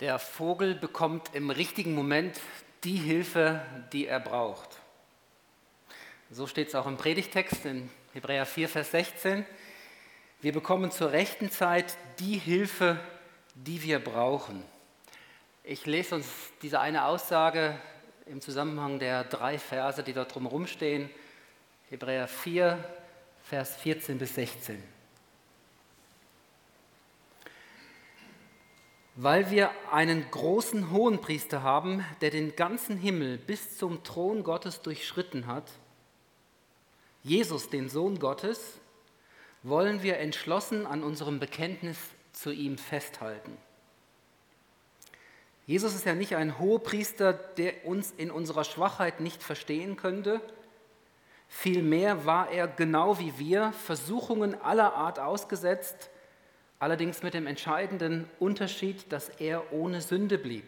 Der 0.00 0.18
Vogel 0.18 0.74
bekommt 0.74 1.34
im 1.34 1.50
richtigen 1.50 1.94
Moment 1.94 2.40
die 2.84 2.96
Hilfe, 2.96 3.60
die 3.92 4.06
er 4.06 4.18
braucht. 4.18 4.80
So 6.30 6.46
steht 6.46 6.68
es 6.68 6.74
auch 6.74 6.86
im 6.86 6.96
Predigtext 6.96 7.66
in 7.66 7.90
Hebräer 8.14 8.46
4, 8.46 8.70
Vers 8.70 8.92
16. 8.92 9.44
Wir 10.40 10.52
bekommen 10.52 10.90
zur 10.90 11.12
rechten 11.12 11.50
Zeit 11.50 11.98
die 12.18 12.38
Hilfe, 12.38 12.98
die 13.54 13.82
wir 13.82 13.98
brauchen. 13.98 14.64
Ich 15.64 15.84
lese 15.84 16.14
uns 16.14 16.26
diese 16.62 16.80
eine 16.80 17.04
Aussage 17.04 17.78
im 18.24 18.40
Zusammenhang 18.40 19.00
der 19.00 19.24
drei 19.24 19.58
Verse, 19.58 20.02
die 20.02 20.14
dort 20.14 20.34
drumherum 20.34 20.66
stehen. 20.66 21.10
Hebräer 21.90 22.26
4, 22.26 22.82
Vers 23.42 23.76
14 23.76 24.16
bis 24.16 24.34
16. 24.34 24.82
weil 29.22 29.50
wir 29.50 29.70
einen 29.92 30.30
großen 30.30 30.90
Hohenpriester 30.90 31.62
haben, 31.62 32.02
der 32.22 32.30
den 32.30 32.56
ganzen 32.56 32.96
Himmel 32.96 33.36
bis 33.36 33.76
zum 33.76 34.02
Thron 34.02 34.42
Gottes 34.42 34.80
durchschritten 34.80 35.46
hat, 35.46 35.70
Jesus, 37.22 37.68
den 37.68 37.90
Sohn 37.90 38.18
Gottes, 38.18 38.78
wollen 39.62 40.02
wir 40.02 40.16
entschlossen 40.16 40.86
an 40.86 41.02
unserem 41.02 41.38
Bekenntnis 41.38 41.98
zu 42.32 42.50
ihm 42.50 42.78
festhalten. 42.78 43.58
Jesus 45.66 45.94
ist 45.94 46.06
ja 46.06 46.14
nicht 46.14 46.34
ein 46.36 46.58
Hohepriester, 46.58 47.34
der 47.34 47.84
uns 47.84 48.14
in 48.16 48.30
unserer 48.30 48.64
Schwachheit 48.64 49.20
nicht 49.20 49.42
verstehen 49.42 49.96
könnte. 49.96 50.40
Vielmehr 51.46 52.24
war 52.24 52.50
er 52.50 52.68
genau 52.68 53.18
wie 53.18 53.38
wir 53.38 53.72
Versuchungen 53.72 54.58
aller 54.62 54.94
Art 54.94 55.18
ausgesetzt, 55.18 56.08
allerdings 56.80 57.22
mit 57.22 57.34
dem 57.34 57.46
entscheidenden 57.46 58.28
Unterschied, 58.40 59.12
dass 59.12 59.28
er 59.28 59.72
ohne 59.72 60.00
Sünde 60.00 60.38
blieb. 60.38 60.64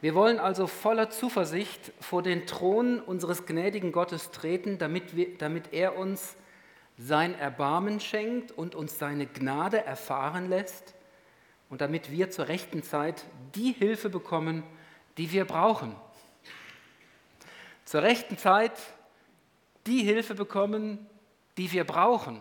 Wir 0.00 0.14
wollen 0.14 0.38
also 0.38 0.66
voller 0.66 1.10
Zuversicht 1.10 1.92
vor 2.00 2.22
den 2.22 2.46
Thron 2.46 3.00
unseres 3.00 3.46
gnädigen 3.46 3.92
Gottes 3.92 4.30
treten, 4.30 4.78
damit, 4.78 5.14
wir, 5.14 5.36
damit 5.38 5.72
er 5.72 5.96
uns 5.96 6.36
sein 6.98 7.38
Erbarmen 7.38 8.00
schenkt 8.00 8.50
und 8.50 8.74
uns 8.74 8.98
seine 8.98 9.26
Gnade 9.26 9.84
erfahren 9.84 10.48
lässt 10.48 10.94
und 11.68 11.82
damit 11.82 12.10
wir 12.10 12.30
zur 12.30 12.48
rechten 12.48 12.82
Zeit 12.82 13.24
die 13.54 13.72
Hilfe 13.72 14.08
bekommen, 14.08 14.62
die 15.18 15.32
wir 15.32 15.44
brauchen. 15.44 15.94
Zur 17.84 18.02
rechten 18.02 18.38
Zeit 18.38 18.72
die 19.86 20.02
Hilfe 20.02 20.34
bekommen, 20.34 21.06
die 21.58 21.72
wir 21.72 21.84
brauchen 21.84 22.40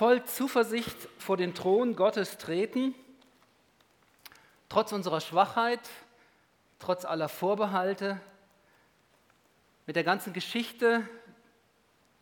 voll 0.00 0.24
Zuversicht 0.24 0.96
vor 1.18 1.36
den 1.36 1.54
Thron 1.54 1.94
Gottes 1.94 2.38
treten, 2.38 2.94
trotz 4.70 4.92
unserer 4.92 5.20
Schwachheit, 5.20 5.90
trotz 6.78 7.04
aller 7.04 7.28
Vorbehalte, 7.28 8.18
mit 9.84 9.96
der 9.96 10.04
ganzen 10.04 10.32
Geschichte, 10.32 11.06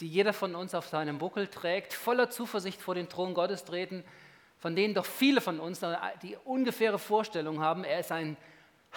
die 0.00 0.09
jeder 0.09 0.33
von 0.33 0.56
uns 0.56 0.75
auf 0.75 0.88
seinem 0.88 1.19
Buckel 1.19 1.47
trägt, 1.47 1.94
voller 1.94 2.31
Zuversicht 2.31 2.83
vor 2.83 2.97
den 2.97 3.09
Thron 3.09 3.33
Gottes 3.33 3.65
treten, 3.65 4.03
von 4.59 4.75
denen 4.75 4.94
doch 4.94 5.06
viele 5.06 5.41
von 5.41 5.61
uns 5.61 5.81
die 6.22 6.37
ungefähre 6.44 6.99
Vorstellung 6.99 7.61
haben, 7.61 7.84
er 7.84 8.00
ist 8.00 8.11
ein 8.11 8.37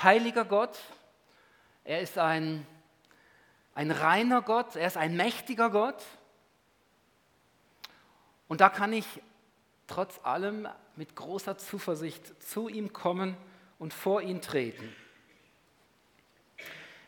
heiliger 0.02 0.44
Gott, 0.44 0.80
er 1.84 2.02
ist 2.02 2.18
ein, 2.18 2.66
ein 3.76 3.92
reiner 3.92 4.42
Gott, 4.42 4.76
er 4.76 4.88
ist 4.88 4.98
ein 4.98 5.16
mächtiger 5.16 5.70
Gott. 5.70 6.04
Und 8.52 8.60
da 8.60 8.68
kann 8.68 8.92
ich 8.92 9.06
trotz 9.88 10.20
allem 10.24 10.68
mit 10.98 11.16
großer 11.16 11.58
Zuversicht 11.58 12.44
zu 12.44 12.68
ihm 12.68 12.92
kommen 12.92 13.38
und 13.80 13.94
vor 13.94 14.22
ihn 14.22 14.42
treten. 14.42 14.94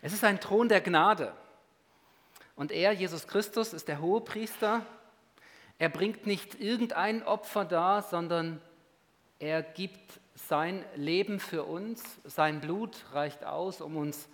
Es 0.02 0.14
ist 0.14 0.24
ein 0.24 0.40
Thron 0.40 0.70
der 0.70 0.80
Gnade. 0.80 1.34
Und 2.56 2.72
er, 2.72 2.94
Jesus 2.94 3.28
Christus, 3.28 3.74
ist 3.74 3.90
der 3.90 4.00
hohe 4.00 4.22
Priester. 4.22 4.86
Er 5.80 5.90
bringt 5.90 6.26
nicht 6.26 6.62
irgendein 6.62 7.24
Opfer 7.24 7.66
dar, 7.66 8.04
sondern 8.04 8.62
er 9.38 9.64
gibt 9.64 10.22
sein 10.36 10.86
Leben 10.96 11.42
für 11.42 11.66
uns. 11.66 12.22
Sein 12.24 12.62
Blut 12.62 13.04
reicht 13.12 13.44
aus, 13.44 13.82
um 13.82 13.98
uns 13.98 14.30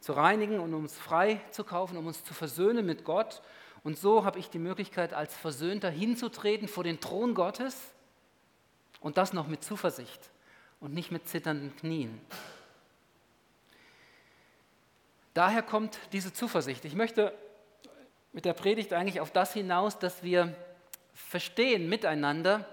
zu 0.00 0.12
reinigen 0.12 0.60
und 0.60 0.74
um 0.74 0.82
uns 0.82 0.98
frei 0.98 1.40
zu 1.52 1.64
kaufen, 1.64 1.96
um 1.96 2.06
uns 2.06 2.22
zu 2.22 2.34
versöhnen 2.34 2.84
mit 2.84 3.04
Gott 3.04 3.40
und 3.82 3.98
so 3.98 4.24
habe 4.24 4.38
ich 4.38 4.50
die 4.50 4.58
Möglichkeit, 4.58 5.14
als 5.14 5.34
Versöhnter 5.36 5.90
hinzutreten 5.90 6.68
vor 6.68 6.84
den 6.84 7.00
Thron 7.00 7.34
Gottes 7.34 7.76
und 9.00 9.16
das 9.16 9.32
noch 9.32 9.46
mit 9.46 9.64
Zuversicht 9.64 10.30
und 10.80 10.92
nicht 10.92 11.10
mit 11.10 11.28
zitternden 11.28 11.74
Knien. 11.76 12.20
Daher 15.32 15.62
kommt 15.62 15.98
diese 16.12 16.32
Zuversicht. 16.32 16.84
Ich 16.84 16.94
möchte 16.94 17.32
mit 18.32 18.44
der 18.44 18.52
Predigt 18.52 18.92
eigentlich 18.92 19.20
auf 19.20 19.30
das 19.30 19.52
hinaus, 19.52 19.98
dass 19.98 20.22
wir 20.22 20.54
verstehen 21.14 21.88
miteinander, 21.88 22.66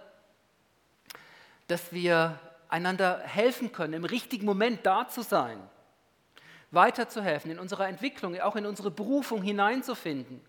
dass 1.67 1.93
wir 1.93 2.39
einander 2.69 3.19
helfen 3.19 3.71
können, 3.71 3.93
im 3.93 4.05
richtigen 4.05 4.45
Moment 4.45 4.85
da 4.85 5.07
zu 5.07 5.21
sein, 5.21 5.57
weiterzuhelfen, 6.71 7.51
in 7.51 7.59
unserer 7.59 7.87
Entwicklung, 7.87 8.39
auch 8.41 8.55
in 8.55 8.65
unsere 8.65 8.91
Berufung 8.91 9.41
hineinzufinden. 9.41 10.41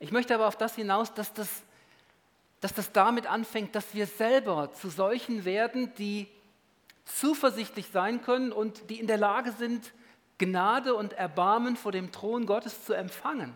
Ich 0.00 0.12
möchte 0.12 0.34
aber 0.34 0.48
auf 0.48 0.56
das 0.56 0.74
hinaus, 0.74 1.12
dass 1.12 1.32
das, 1.34 1.62
dass 2.60 2.72
das 2.72 2.90
damit 2.90 3.26
anfängt, 3.26 3.74
dass 3.74 3.94
wir 3.94 4.06
selber 4.06 4.72
zu 4.72 4.88
solchen 4.88 5.44
werden, 5.44 5.94
die 5.94 6.26
zuversichtlich 7.04 7.88
sein 7.92 8.22
können 8.22 8.50
und 8.50 8.88
die 8.88 8.98
in 8.98 9.06
der 9.06 9.18
Lage 9.18 9.52
sind, 9.52 9.92
Gnade 10.38 10.94
und 10.94 11.12
Erbarmen 11.12 11.76
vor 11.76 11.92
dem 11.92 12.12
Thron 12.12 12.46
Gottes 12.46 12.86
zu 12.86 12.94
empfangen. 12.94 13.52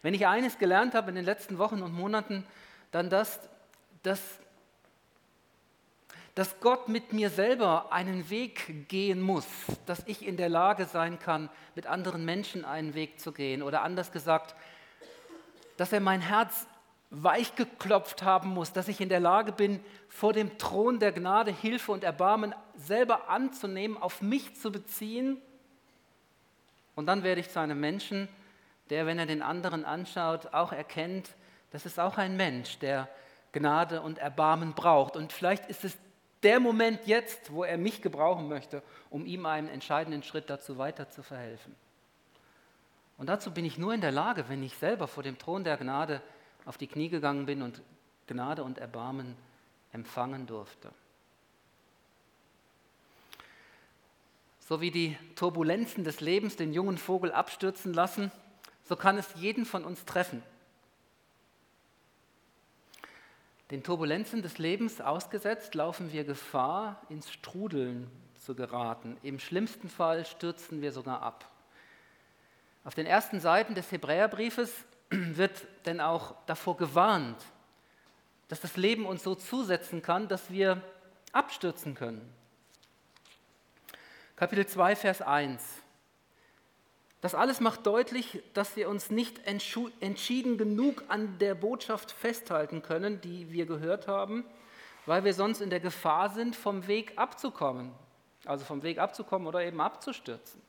Wenn 0.00 0.14
ich 0.14 0.26
eines 0.26 0.58
gelernt 0.58 0.94
habe 0.94 1.10
in 1.10 1.14
den 1.14 1.26
letzten 1.26 1.58
Wochen 1.58 1.82
und 1.82 1.92
Monaten, 1.92 2.46
dann 2.90 3.10
das, 3.10 3.38
dass, 4.02 4.20
dass 6.34 6.58
Gott 6.60 6.88
mit 6.88 7.12
mir 7.12 7.28
selber 7.28 7.92
einen 7.92 8.30
Weg 8.30 8.88
gehen 8.88 9.20
muss, 9.20 9.46
dass 9.84 10.02
ich 10.06 10.26
in 10.26 10.38
der 10.38 10.48
Lage 10.48 10.86
sein 10.86 11.18
kann, 11.18 11.50
mit 11.74 11.86
anderen 11.86 12.24
Menschen 12.24 12.64
einen 12.64 12.94
Weg 12.94 13.20
zu 13.20 13.32
gehen. 13.32 13.62
Oder 13.62 13.82
anders 13.82 14.10
gesagt, 14.10 14.54
dass 15.80 15.94
er 15.94 16.00
mein 16.00 16.20
Herz 16.20 16.66
weich 17.08 17.54
geklopft 17.54 18.22
haben 18.22 18.50
muss, 18.50 18.70
dass 18.74 18.86
ich 18.86 19.00
in 19.00 19.08
der 19.08 19.18
Lage 19.18 19.50
bin, 19.50 19.82
vor 20.10 20.34
dem 20.34 20.58
Thron 20.58 20.98
der 20.98 21.10
Gnade 21.10 21.52
Hilfe 21.52 21.92
und 21.92 22.04
Erbarmen 22.04 22.54
selber 22.76 23.30
anzunehmen, 23.30 23.96
auf 23.96 24.20
mich 24.20 24.54
zu 24.56 24.70
beziehen. 24.70 25.40
Und 26.96 27.06
dann 27.06 27.22
werde 27.22 27.40
ich 27.40 27.48
zu 27.48 27.60
einem 27.60 27.80
Menschen, 27.80 28.28
der, 28.90 29.06
wenn 29.06 29.18
er 29.18 29.24
den 29.24 29.40
anderen 29.40 29.86
anschaut, 29.86 30.52
auch 30.52 30.70
erkennt, 30.70 31.30
das 31.70 31.86
ist 31.86 31.98
auch 31.98 32.18
ein 32.18 32.36
Mensch, 32.36 32.78
der 32.80 33.08
Gnade 33.52 34.02
und 34.02 34.18
Erbarmen 34.18 34.74
braucht. 34.74 35.16
Und 35.16 35.32
vielleicht 35.32 35.64
ist 35.70 35.86
es 35.86 35.96
der 36.42 36.60
Moment 36.60 37.06
jetzt, 37.06 37.54
wo 37.54 37.64
er 37.64 37.78
mich 37.78 38.02
gebrauchen 38.02 38.48
möchte, 38.48 38.82
um 39.08 39.24
ihm 39.24 39.46
einen 39.46 39.70
entscheidenden 39.70 40.22
Schritt 40.24 40.50
dazu 40.50 40.76
weiter 40.76 41.08
zu 41.08 41.22
verhelfen. 41.22 41.74
Und 43.20 43.26
dazu 43.26 43.50
bin 43.50 43.66
ich 43.66 43.76
nur 43.76 43.92
in 43.92 44.00
der 44.00 44.12
Lage, 44.12 44.48
wenn 44.48 44.62
ich 44.62 44.74
selber 44.78 45.06
vor 45.06 45.22
dem 45.22 45.36
Thron 45.36 45.62
der 45.62 45.76
Gnade 45.76 46.22
auf 46.64 46.78
die 46.78 46.86
Knie 46.86 47.10
gegangen 47.10 47.44
bin 47.44 47.60
und 47.60 47.82
Gnade 48.26 48.64
und 48.64 48.78
Erbarmen 48.78 49.36
empfangen 49.92 50.46
durfte. 50.46 50.90
So 54.60 54.80
wie 54.80 54.90
die 54.90 55.18
Turbulenzen 55.36 56.02
des 56.02 56.22
Lebens 56.22 56.56
den 56.56 56.72
jungen 56.72 56.96
Vogel 56.96 57.30
abstürzen 57.30 57.92
lassen, 57.92 58.32
so 58.84 58.96
kann 58.96 59.18
es 59.18 59.28
jeden 59.34 59.66
von 59.66 59.84
uns 59.84 60.06
treffen. 60.06 60.42
Den 63.70 63.82
Turbulenzen 63.82 64.40
des 64.40 64.56
Lebens 64.56 65.02
ausgesetzt, 65.02 65.74
laufen 65.74 66.10
wir 66.10 66.24
Gefahr, 66.24 67.02
ins 67.10 67.30
Strudeln 67.30 68.10
zu 68.38 68.54
geraten. 68.54 69.18
Im 69.22 69.38
schlimmsten 69.38 69.90
Fall 69.90 70.24
stürzen 70.24 70.80
wir 70.80 70.92
sogar 70.92 71.20
ab. 71.20 71.44
Auf 72.84 72.94
den 72.94 73.06
ersten 73.06 73.40
Seiten 73.40 73.74
des 73.74 73.90
Hebräerbriefes 73.92 74.72
wird 75.10 75.66
denn 75.86 76.00
auch 76.00 76.34
davor 76.46 76.76
gewarnt, 76.76 77.42
dass 78.48 78.60
das 78.60 78.76
Leben 78.76 79.06
uns 79.06 79.22
so 79.22 79.34
zusetzen 79.34 80.02
kann, 80.02 80.28
dass 80.28 80.50
wir 80.50 80.82
abstürzen 81.32 81.94
können. 81.94 82.34
Kapitel 84.36 84.66
2, 84.66 84.96
Vers 84.96 85.22
1. 85.22 85.62
Das 87.20 87.34
alles 87.34 87.60
macht 87.60 87.86
deutlich, 87.86 88.42
dass 88.54 88.76
wir 88.76 88.88
uns 88.88 89.10
nicht 89.10 89.46
entschieden 89.46 90.56
genug 90.56 91.04
an 91.08 91.38
der 91.38 91.54
Botschaft 91.54 92.10
festhalten 92.10 92.80
können, 92.80 93.20
die 93.20 93.52
wir 93.52 93.66
gehört 93.66 94.08
haben, 94.08 94.44
weil 95.04 95.24
wir 95.24 95.34
sonst 95.34 95.60
in 95.60 95.68
der 95.68 95.80
Gefahr 95.80 96.30
sind, 96.30 96.56
vom 96.56 96.86
Weg 96.86 97.12
abzukommen. 97.16 97.92
Also 98.46 98.64
vom 98.64 98.82
Weg 98.82 98.98
abzukommen 98.98 99.46
oder 99.46 99.62
eben 99.62 99.82
abzustürzen. 99.82 100.62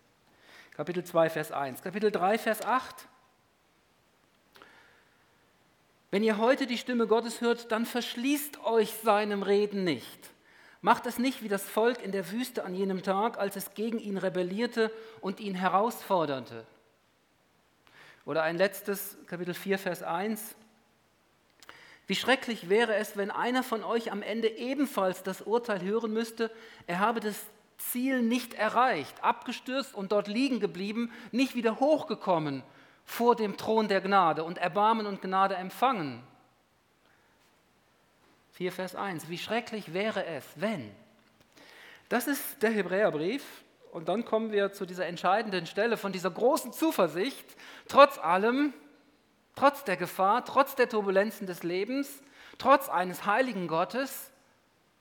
Kapitel 0.82 1.04
2, 1.04 1.30
Vers 1.30 1.52
1. 1.52 1.84
Kapitel 1.84 2.10
3, 2.10 2.40
Vers 2.40 2.66
8. 2.66 3.08
Wenn 6.10 6.24
ihr 6.24 6.40
heute 6.40 6.66
die 6.66 6.80
Stimme 6.80 7.06
Gottes 7.06 7.40
hört, 7.40 7.72
dann 7.72 7.86
verschließt 7.86 8.64
euch 8.64 8.92
seinem 9.04 9.44
Reden 9.44 9.84
nicht. 9.84 10.32
Macht 10.82 11.06
es 11.06 11.20
nicht 11.20 11.44
wie 11.44 11.50
das 11.50 11.62
Volk 11.62 12.02
in 12.02 12.12
der 12.12 12.32
Wüste 12.32 12.66
an 12.66 12.74
jenem 12.74 13.04
Tag, 13.04 13.38
als 13.38 13.56
es 13.58 13.76
gegen 13.76 14.00
ihn 14.00 14.18
rebellierte 14.18 14.92
und 15.20 15.40
ihn 15.40 15.54
herausforderte. 15.54 16.66
Oder 18.26 18.42
ein 18.42 18.58
letztes, 18.58 19.20
Kapitel 19.28 19.54
4, 19.54 19.78
Vers 19.78 20.02
1. 20.02 20.56
Wie 22.08 22.16
schrecklich 22.16 22.70
wäre 22.70 22.96
es, 22.96 23.18
wenn 23.18 23.30
einer 23.30 23.62
von 23.62 23.84
euch 23.84 24.12
am 24.12 24.24
Ende 24.24 24.48
ebenfalls 24.48 25.22
das 25.22 25.44
Urteil 25.44 25.84
hören 25.84 26.12
müsste, 26.12 26.50
er 26.88 26.98
habe 26.98 27.20
das 27.20 27.36
Ziel 27.90 28.22
nicht 28.22 28.54
erreicht, 28.54 29.24
abgestürzt 29.24 29.96
und 29.96 30.12
dort 30.12 30.28
liegen 30.28 30.60
geblieben, 30.60 31.12
nicht 31.32 31.56
wieder 31.56 31.80
hochgekommen 31.80 32.64
vor 33.06 33.36
dem 33.36 33.58
Thron 33.58 33.88
der 33.88 34.02
Gnade 34.02 34.44
und 34.44 34.58
Erbarmen 34.58 35.06
und 35.06 35.22
Gnade 35.22 35.56
empfangen. 35.56 36.24
4 38.54 38.72
Vers 38.72 38.96
1. 38.96 39.30
Wie 39.30 39.38
schrecklich 39.38 39.94
wäre 39.94 40.26
es, 40.26 40.46
wenn. 40.56 40.92
Das 42.10 42.28
ist 42.28 42.62
der 42.62 42.72
Hebräerbrief. 42.72 43.44
Und 43.92 44.08
dann 44.08 44.24
kommen 44.24 44.52
wir 44.52 44.72
zu 44.72 44.86
dieser 44.86 45.06
entscheidenden 45.06 45.66
Stelle 45.66 45.98
von 45.98 46.14
dieser 46.14 46.32
großen 46.32 46.72
Zuversicht, 46.72 47.46
trotz 47.90 48.18
allem, 48.18 48.74
trotz 49.56 49.84
der 49.84 49.98
Gefahr, 49.98 50.46
trotz 50.46 50.76
der 50.76 50.88
Turbulenzen 50.88 51.46
des 51.46 51.64
Lebens, 51.64 52.24
trotz 52.58 52.88
eines 52.88 53.26
heiligen 53.26 53.68
Gottes. 53.68 54.31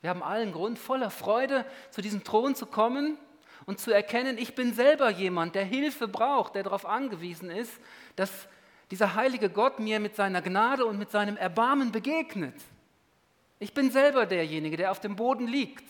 Wir 0.01 0.09
haben 0.09 0.23
allen 0.23 0.51
Grund, 0.51 0.79
voller 0.79 1.11
Freude 1.11 1.65
zu 1.91 2.01
diesem 2.01 2.23
Thron 2.23 2.55
zu 2.55 2.65
kommen 2.65 3.17
und 3.65 3.79
zu 3.79 3.91
erkennen, 3.91 4.37
ich 4.37 4.55
bin 4.55 4.73
selber 4.73 5.09
jemand, 5.09 5.55
der 5.55 5.63
Hilfe 5.63 6.07
braucht, 6.07 6.55
der 6.55 6.63
darauf 6.63 6.85
angewiesen 6.85 7.51
ist, 7.51 7.71
dass 8.15 8.47
dieser 8.89 9.15
heilige 9.15 9.49
Gott 9.49 9.79
mir 9.79 9.99
mit 9.99 10.15
seiner 10.15 10.41
Gnade 10.41 10.85
und 10.85 10.97
mit 10.97 11.11
seinem 11.11 11.37
Erbarmen 11.37 11.91
begegnet. 11.91 12.55
Ich 13.59 13.73
bin 13.73 13.91
selber 13.91 14.25
derjenige, 14.25 14.75
der 14.75 14.91
auf 14.91 14.99
dem 14.99 15.15
Boden 15.15 15.47
liegt. 15.47 15.85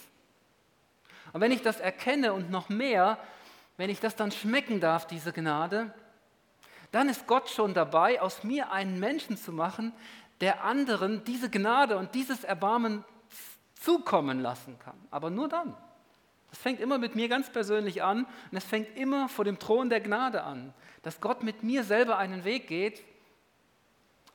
Und 1.31 1.39
wenn 1.39 1.53
ich 1.53 1.61
das 1.61 1.79
erkenne 1.79 2.33
und 2.33 2.51
noch 2.51 2.67
mehr, 2.67 3.17
wenn 3.77 3.89
ich 3.89 4.01
das 4.01 4.17
dann 4.17 4.31
schmecken 4.31 4.81
darf, 4.81 5.07
diese 5.07 5.31
Gnade, 5.31 5.93
dann 6.91 7.07
ist 7.07 7.25
Gott 7.25 7.49
schon 7.49 7.73
dabei, 7.73 8.21
aus 8.21 8.43
mir 8.43 8.71
einen 8.71 8.99
Menschen 8.99 9.37
zu 9.37 9.53
machen, 9.53 9.93
der 10.41 10.63
anderen 10.65 11.23
diese 11.23 11.49
Gnade 11.49 11.97
und 11.97 12.13
dieses 12.13 12.43
Erbarmen 12.43 13.05
zukommen 13.81 14.39
lassen 14.39 14.77
kann. 14.79 14.95
Aber 15.09 15.29
nur 15.29 15.49
dann. 15.49 15.75
Das 16.49 16.59
fängt 16.59 16.79
immer 16.79 16.97
mit 16.97 17.15
mir 17.15 17.29
ganz 17.29 17.49
persönlich 17.49 18.03
an 18.03 18.25
und 18.51 18.57
es 18.57 18.65
fängt 18.65 18.95
immer 18.97 19.29
vor 19.29 19.45
dem 19.45 19.57
Thron 19.57 19.89
der 19.89 20.01
Gnade 20.01 20.43
an, 20.43 20.73
dass 21.01 21.21
Gott 21.21 21.43
mit 21.43 21.63
mir 21.63 21.83
selber 21.83 22.17
einen 22.17 22.43
Weg 22.43 22.67
geht 22.67 23.03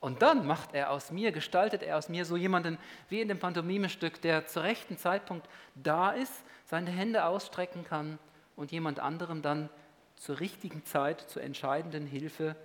und 0.01 0.23
dann 0.23 0.47
macht 0.47 0.75
er 0.75 0.91
aus 0.91 1.11
mir, 1.11 1.31
gestaltet 1.31 1.83
er 1.83 1.99
aus 1.99 2.09
mir 2.09 2.25
so 2.25 2.37
jemanden 2.37 2.79
wie 3.09 3.21
in 3.21 3.29
dem 3.29 3.39
Pantomimestück, 3.39 4.21
der 4.23 4.47
zur 4.47 4.63
rechten 4.63 4.97
Zeitpunkt 4.97 5.47
da 5.75 6.11
ist, 6.11 6.33
seine 6.65 6.91
Hände 6.91 7.25
ausstrecken 7.25 7.85
kann 7.85 8.19
und 8.57 8.73
jemand 8.73 8.99
anderem 8.99 9.43
dann 9.43 9.69
zur 10.17 10.41
richtigen 10.41 10.85
Zeit 10.85 11.21
zur 11.29 11.43
entscheidenden 11.43 12.07
Hilfe 12.07 12.57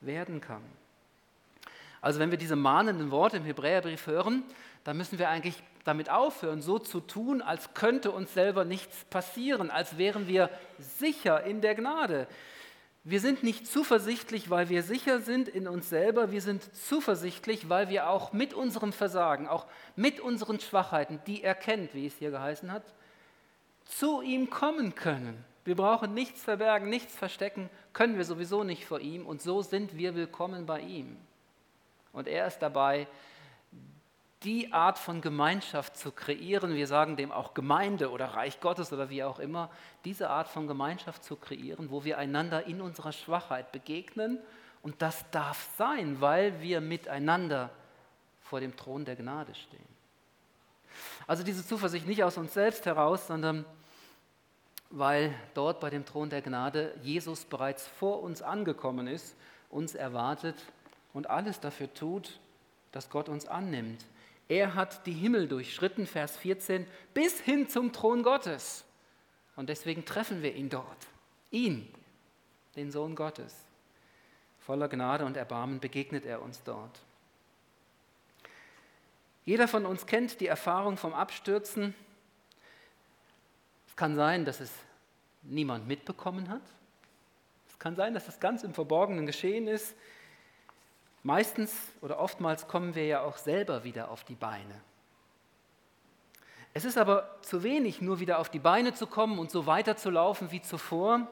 werden 0.00 0.40
kann. 0.40 0.62
Also 2.00 2.20
wenn 2.20 2.30
wir 2.30 2.38
diese 2.38 2.56
mahnenden 2.56 3.10
Worte 3.10 3.36
im 3.38 3.44
Hebräerbrief 3.44 4.06
hören, 4.06 4.44
dann 4.84 4.96
müssen 4.96 5.18
wir 5.18 5.28
eigentlich 5.28 5.62
damit 5.84 6.10
aufhören, 6.10 6.62
so 6.62 6.78
zu 6.78 7.00
tun, 7.00 7.42
als 7.42 7.74
könnte 7.74 8.10
uns 8.10 8.34
selber 8.34 8.64
nichts 8.64 9.04
passieren, 9.06 9.70
als 9.70 9.98
wären 9.98 10.28
wir 10.28 10.50
sicher 10.78 11.44
in 11.44 11.60
der 11.60 11.74
Gnade. 11.74 12.26
Wir 13.02 13.20
sind 13.20 13.42
nicht 13.42 13.66
zuversichtlich, 13.66 14.50
weil 14.50 14.68
wir 14.68 14.82
sicher 14.82 15.20
sind 15.20 15.48
in 15.48 15.66
uns 15.66 15.88
selber, 15.88 16.32
wir 16.32 16.42
sind 16.42 16.62
zuversichtlich, 16.76 17.70
weil 17.70 17.88
wir 17.88 18.10
auch 18.10 18.34
mit 18.34 18.52
unserem 18.52 18.92
Versagen, 18.92 19.48
auch 19.48 19.66
mit 19.96 20.20
unseren 20.20 20.60
Schwachheiten, 20.60 21.18
die 21.26 21.42
er 21.42 21.54
kennt, 21.54 21.94
wie 21.94 22.06
es 22.06 22.16
hier 22.16 22.30
geheißen 22.30 22.70
hat, 22.70 22.84
zu 23.86 24.20
ihm 24.20 24.50
kommen 24.50 24.94
können. 24.94 25.42
Wir 25.64 25.76
brauchen 25.76 26.12
nichts 26.12 26.42
verbergen, 26.42 26.90
nichts 26.90 27.14
verstecken, 27.14 27.70
können 27.94 28.18
wir 28.18 28.24
sowieso 28.24 28.64
nicht 28.64 28.84
vor 28.84 29.00
ihm 29.00 29.24
und 29.24 29.40
so 29.40 29.62
sind 29.62 29.96
wir 29.96 30.14
willkommen 30.14 30.66
bei 30.66 30.80
ihm. 30.80 31.16
Und 32.12 32.28
er 32.28 32.46
ist 32.46 32.58
dabei, 32.58 33.06
die 34.42 34.72
Art 34.72 34.98
von 34.98 35.20
Gemeinschaft 35.20 35.96
zu 35.98 36.12
kreieren, 36.12 36.74
wir 36.74 36.86
sagen 36.86 37.16
dem 37.16 37.30
auch 37.30 37.52
Gemeinde 37.52 38.10
oder 38.10 38.26
Reich 38.26 38.60
Gottes 38.60 38.92
oder 38.92 39.10
wie 39.10 39.22
auch 39.22 39.38
immer, 39.38 39.70
diese 40.04 40.30
Art 40.30 40.48
von 40.48 40.66
Gemeinschaft 40.66 41.22
zu 41.24 41.36
kreieren, 41.36 41.90
wo 41.90 42.04
wir 42.04 42.16
einander 42.16 42.66
in 42.66 42.80
unserer 42.80 43.12
Schwachheit 43.12 43.70
begegnen. 43.70 44.38
Und 44.82 45.02
das 45.02 45.30
darf 45.30 45.68
sein, 45.76 46.22
weil 46.22 46.62
wir 46.62 46.80
miteinander 46.80 47.68
vor 48.40 48.60
dem 48.60 48.74
Thron 48.76 49.04
der 49.04 49.16
Gnade 49.16 49.54
stehen. 49.54 49.84
Also 51.26 51.42
diese 51.42 51.64
Zuversicht 51.64 52.06
nicht 52.06 52.24
aus 52.24 52.38
uns 52.38 52.54
selbst 52.54 52.86
heraus, 52.86 53.26
sondern 53.26 53.66
weil 54.88 55.34
dort 55.52 55.80
bei 55.80 55.90
dem 55.90 56.06
Thron 56.06 56.30
der 56.30 56.40
Gnade 56.40 56.94
Jesus 57.02 57.44
bereits 57.44 57.86
vor 57.86 58.22
uns 58.22 58.40
angekommen 58.40 59.06
ist, 59.06 59.36
uns 59.68 59.94
erwartet 59.94 60.56
und 61.12 61.28
alles 61.28 61.60
dafür 61.60 61.92
tut, 61.92 62.40
dass 62.90 63.10
Gott 63.10 63.28
uns 63.28 63.46
annimmt 63.46 64.04
er 64.50 64.74
hat 64.74 65.06
die 65.06 65.12
Himmel 65.12 65.46
durchschritten, 65.46 66.08
Vers 66.08 66.36
14, 66.38 66.84
bis 67.14 67.38
hin 67.40 67.68
zum 67.68 67.92
Thron 67.92 68.24
Gottes. 68.24 68.84
Und 69.54 69.68
deswegen 69.68 70.04
treffen 70.04 70.42
wir 70.42 70.56
ihn 70.56 70.68
dort. 70.68 71.06
Ihn, 71.52 71.88
den 72.74 72.90
Sohn 72.90 73.14
Gottes. 73.14 73.54
Voller 74.58 74.88
Gnade 74.88 75.24
und 75.24 75.36
Erbarmen 75.36 75.78
begegnet 75.78 76.26
er 76.26 76.42
uns 76.42 76.64
dort. 76.64 76.98
Jeder 79.44 79.68
von 79.68 79.86
uns 79.86 80.04
kennt 80.04 80.40
die 80.40 80.48
Erfahrung 80.48 80.96
vom 80.96 81.14
Abstürzen. 81.14 81.94
Es 83.86 83.94
kann 83.94 84.16
sein, 84.16 84.44
dass 84.44 84.58
es 84.58 84.72
niemand 85.42 85.86
mitbekommen 85.86 86.48
hat. 86.48 86.62
Es 87.68 87.78
kann 87.78 87.94
sein, 87.94 88.14
dass 88.14 88.26
es 88.26 88.40
ganz 88.40 88.64
im 88.64 88.74
Verborgenen 88.74 89.26
geschehen 89.26 89.68
ist. 89.68 89.94
Meistens 91.22 91.74
oder 92.00 92.18
oftmals 92.18 92.66
kommen 92.66 92.94
wir 92.94 93.06
ja 93.06 93.22
auch 93.22 93.36
selber 93.36 93.84
wieder 93.84 94.10
auf 94.10 94.24
die 94.24 94.34
Beine. 94.34 94.80
Es 96.72 96.84
ist 96.84 96.96
aber 96.96 97.36
zu 97.42 97.62
wenig, 97.62 98.00
nur 98.00 98.20
wieder 98.20 98.38
auf 98.38 98.48
die 98.48 98.58
Beine 98.58 98.94
zu 98.94 99.06
kommen 99.06 99.38
und 99.38 99.50
so 99.50 99.66
weiterzulaufen 99.66 100.50
wie 100.52 100.62
zuvor. 100.62 101.26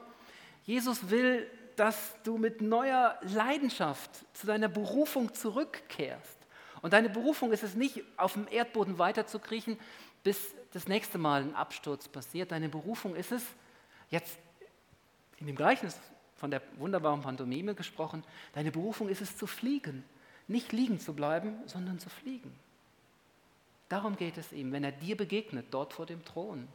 Jesus 0.63 1.09
will, 1.09 1.49
dass 1.75 2.21
du 2.23 2.37
mit 2.37 2.61
neuer 2.61 3.17
Leidenschaft 3.21 4.11
zu 4.33 4.45
deiner 4.45 4.67
Berufung 4.67 5.33
zurückkehrst. 5.33 6.37
Und 6.81 6.93
deine 6.93 7.09
Berufung 7.09 7.51
ist 7.51 7.63
es 7.63 7.75
nicht, 7.75 8.03
auf 8.17 8.33
dem 8.33 8.47
Erdboden 8.49 8.99
weiterzukriechen, 8.99 9.79
bis 10.23 10.53
das 10.73 10.87
nächste 10.87 11.17
Mal 11.17 11.41
ein 11.41 11.55
Absturz 11.55 12.07
passiert. 12.07 12.51
Deine 12.51 12.69
Berufung 12.69 13.15
ist 13.15 13.31
es, 13.31 13.43
jetzt 14.09 14.37
in 15.37 15.47
dem 15.47 15.55
Gleichnis 15.55 15.97
von 16.39 16.51
der 16.51 16.61
wunderbaren 16.77 17.21
Pantomime 17.21 17.75
gesprochen, 17.75 18.23
deine 18.53 18.71
Berufung 18.71 19.09
ist 19.09 19.21
es 19.21 19.37
zu 19.37 19.45
fliegen, 19.45 20.03
nicht 20.47 20.71
liegen 20.71 20.99
zu 20.99 21.13
bleiben, 21.13 21.55
sondern 21.67 21.99
zu 21.99 22.09
fliegen. 22.09 22.51
Darum 23.89 24.15
geht 24.15 24.37
es 24.37 24.51
ihm, 24.51 24.71
wenn 24.71 24.83
er 24.83 24.91
dir 24.91 25.17
begegnet, 25.17 25.67
dort 25.71 25.93
vor 25.93 26.05
dem 26.05 26.23
Thron. 26.23 26.67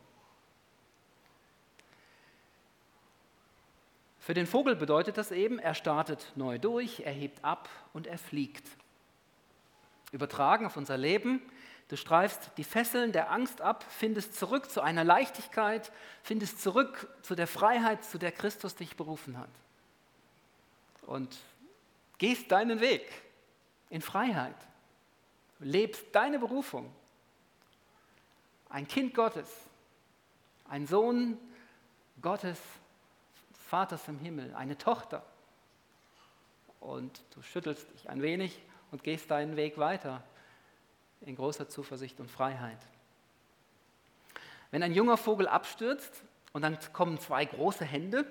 Für 4.18 4.34
den 4.34 4.46
Vogel 4.46 4.74
bedeutet 4.74 5.16
das 5.16 5.32
eben, 5.32 5.58
er 5.58 5.74
startet 5.74 6.32
neu 6.34 6.58
durch, 6.58 7.00
er 7.00 7.12
hebt 7.12 7.44
ab 7.44 7.68
und 7.92 8.06
er 8.06 8.18
fliegt. 8.18 8.66
Übertragen 10.12 10.66
auf 10.66 10.76
unser 10.76 10.96
Leben, 10.96 11.40
Du 11.94 11.98
streifst 11.98 12.50
die 12.56 12.64
Fesseln 12.64 13.12
der 13.12 13.30
Angst 13.30 13.60
ab, 13.60 13.84
findest 13.88 14.34
zurück 14.34 14.68
zu 14.68 14.80
einer 14.80 15.04
Leichtigkeit, 15.04 15.92
findest 16.24 16.60
zurück 16.60 17.06
zu 17.22 17.36
der 17.36 17.46
Freiheit, 17.46 18.04
zu 18.04 18.18
der 18.18 18.32
Christus 18.32 18.74
dich 18.74 18.96
berufen 18.96 19.38
hat. 19.38 19.48
Und 21.02 21.38
gehst 22.18 22.50
deinen 22.50 22.80
Weg 22.80 23.08
in 23.90 24.02
Freiheit, 24.02 24.56
lebst 25.60 26.04
deine 26.10 26.40
Berufung. 26.40 26.92
Ein 28.70 28.88
Kind 28.88 29.14
Gottes, 29.14 29.48
ein 30.68 30.88
Sohn 30.88 31.38
Gottes, 32.20 32.58
Vaters 33.68 34.08
im 34.08 34.18
Himmel, 34.18 34.52
eine 34.56 34.76
Tochter. 34.76 35.24
Und 36.80 37.22
du 37.36 37.42
schüttelst 37.42 37.88
dich 37.92 38.10
ein 38.10 38.20
wenig 38.20 38.60
und 38.90 39.04
gehst 39.04 39.30
deinen 39.30 39.54
Weg 39.54 39.78
weiter 39.78 40.24
in 41.26 41.36
großer 41.36 41.68
Zuversicht 41.68 42.20
und 42.20 42.30
Freiheit. 42.30 42.78
Wenn 44.70 44.82
ein 44.82 44.94
junger 44.94 45.16
Vogel 45.16 45.48
abstürzt 45.48 46.22
und 46.52 46.62
dann 46.62 46.78
kommen 46.92 47.18
zwei 47.18 47.44
große 47.44 47.84
Hände, 47.84 48.26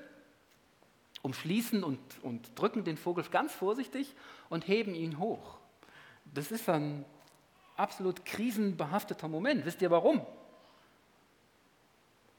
umschließen 1.21 1.83
und, 1.83 1.99
und 2.21 2.59
drücken 2.59 2.83
den 2.83 2.97
Vogel 2.97 3.23
ganz 3.31 3.53
vorsichtig 3.53 4.13
und 4.49 4.67
heben 4.67 4.93
ihn 4.93 5.19
hoch. 5.19 5.57
Das 6.33 6.51
ist 6.51 6.67
ein 6.69 7.05
absolut 7.77 8.25
krisenbehafteter 8.25 9.27
Moment. 9.27 9.65
Wisst 9.65 9.81
ihr 9.81 9.89
warum? 9.89 10.25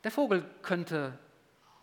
Der 0.04 0.10
Vogel 0.10 0.44
könnte 0.62 1.18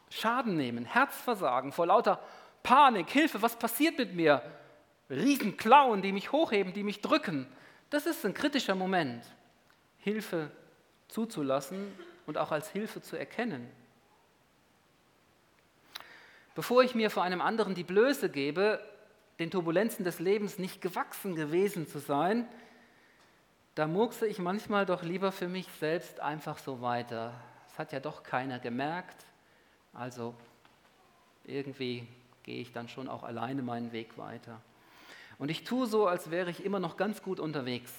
Schaden 0.09 0.55
nehmen, 0.55 0.85
Herzversagen 0.85 1.71
vor 1.71 1.87
lauter 1.87 2.21
Panik, 2.61 3.09
Hilfe, 3.09 3.41
was 3.41 3.57
passiert 3.57 3.97
mit 3.97 4.13
mir? 4.13 4.43
Riesenklauen, 5.09 6.01
die 6.01 6.11
mich 6.11 6.31
hochheben, 6.31 6.73
die 6.73 6.83
mich 6.83 7.01
drücken. 7.01 7.47
Das 7.91 8.05
ist 8.05 8.25
ein 8.25 8.33
kritischer 8.33 8.73
Moment, 8.73 9.25
Hilfe 9.99 10.49
zuzulassen 11.09 11.93
und 12.25 12.37
auch 12.37 12.51
als 12.51 12.69
Hilfe 12.69 13.01
zu 13.01 13.17
erkennen. 13.17 13.69
Bevor 16.55 16.83
ich 16.83 16.95
mir 16.95 17.09
vor 17.09 17.23
einem 17.23 17.41
anderen 17.41 17.75
die 17.75 17.83
Blöße 17.83 18.29
gebe, 18.29 18.79
den 19.39 19.51
Turbulenzen 19.51 20.05
des 20.05 20.19
Lebens 20.19 20.57
nicht 20.57 20.81
gewachsen 20.81 21.35
gewesen 21.35 21.85
zu 21.85 21.99
sein, 21.99 22.47
da 23.75 23.87
murkse 23.87 24.25
ich 24.25 24.39
manchmal 24.39 24.85
doch 24.85 25.03
lieber 25.03 25.33
für 25.33 25.49
mich 25.49 25.67
selbst 25.81 26.21
einfach 26.21 26.59
so 26.59 26.81
weiter. 26.81 27.33
Es 27.67 27.77
hat 27.77 27.91
ja 27.91 27.99
doch 27.99 28.23
keiner 28.23 28.59
gemerkt, 28.59 29.25
also 29.91 30.33
irgendwie 31.43 32.07
gehe 32.43 32.61
ich 32.61 32.71
dann 32.71 32.87
schon 32.87 33.09
auch 33.09 33.23
alleine 33.23 33.61
meinen 33.61 33.91
Weg 33.91 34.17
weiter. 34.17 34.61
Und 35.41 35.49
ich 35.49 35.63
tue 35.63 35.87
so, 35.87 36.05
als 36.05 36.29
wäre 36.29 36.51
ich 36.51 36.63
immer 36.63 36.79
noch 36.79 36.97
ganz 36.97 37.23
gut 37.23 37.39
unterwegs. 37.39 37.91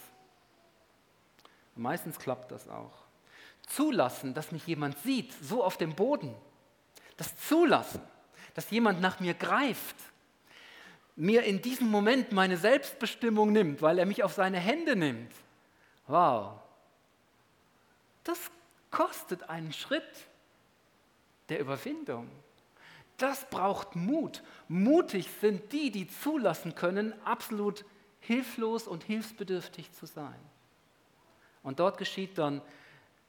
Und 1.74 1.82
meistens 1.82 2.20
klappt 2.20 2.52
das 2.52 2.68
auch. 2.68 2.92
Zulassen, 3.66 4.32
dass 4.32 4.52
mich 4.52 4.64
jemand 4.68 4.96
sieht, 4.98 5.32
so 5.42 5.64
auf 5.64 5.76
dem 5.76 5.96
Boden. 5.96 6.32
Das 7.16 7.36
Zulassen, 7.48 8.00
dass 8.54 8.70
jemand 8.70 9.00
nach 9.00 9.18
mir 9.18 9.34
greift, 9.34 9.96
mir 11.16 11.42
in 11.42 11.60
diesem 11.60 11.90
Moment 11.90 12.30
meine 12.30 12.56
Selbstbestimmung 12.56 13.50
nimmt, 13.50 13.82
weil 13.82 13.98
er 13.98 14.06
mich 14.06 14.22
auf 14.22 14.34
seine 14.34 14.60
Hände 14.60 14.94
nimmt. 14.94 15.32
Wow. 16.06 16.60
Das 18.22 18.38
kostet 18.92 19.50
einen 19.50 19.72
Schritt 19.72 20.28
der 21.48 21.58
Überwindung. 21.58 22.30
Das 23.22 23.48
braucht 23.48 23.94
Mut. 23.94 24.42
Mutig 24.66 25.28
sind 25.40 25.72
die, 25.72 25.92
die 25.92 26.08
zulassen 26.08 26.74
können, 26.74 27.14
absolut 27.24 27.84
hilflos 28.18 28.88
und 28.88 29.04
hilfsbedürftig 29.04 29.92
zu 29.92 30.06
sein. 30.06 30.34
Und 31.62 31.78
dort 31.78 31.98
geschieht 31.98 32.36
dann 32.36 32.62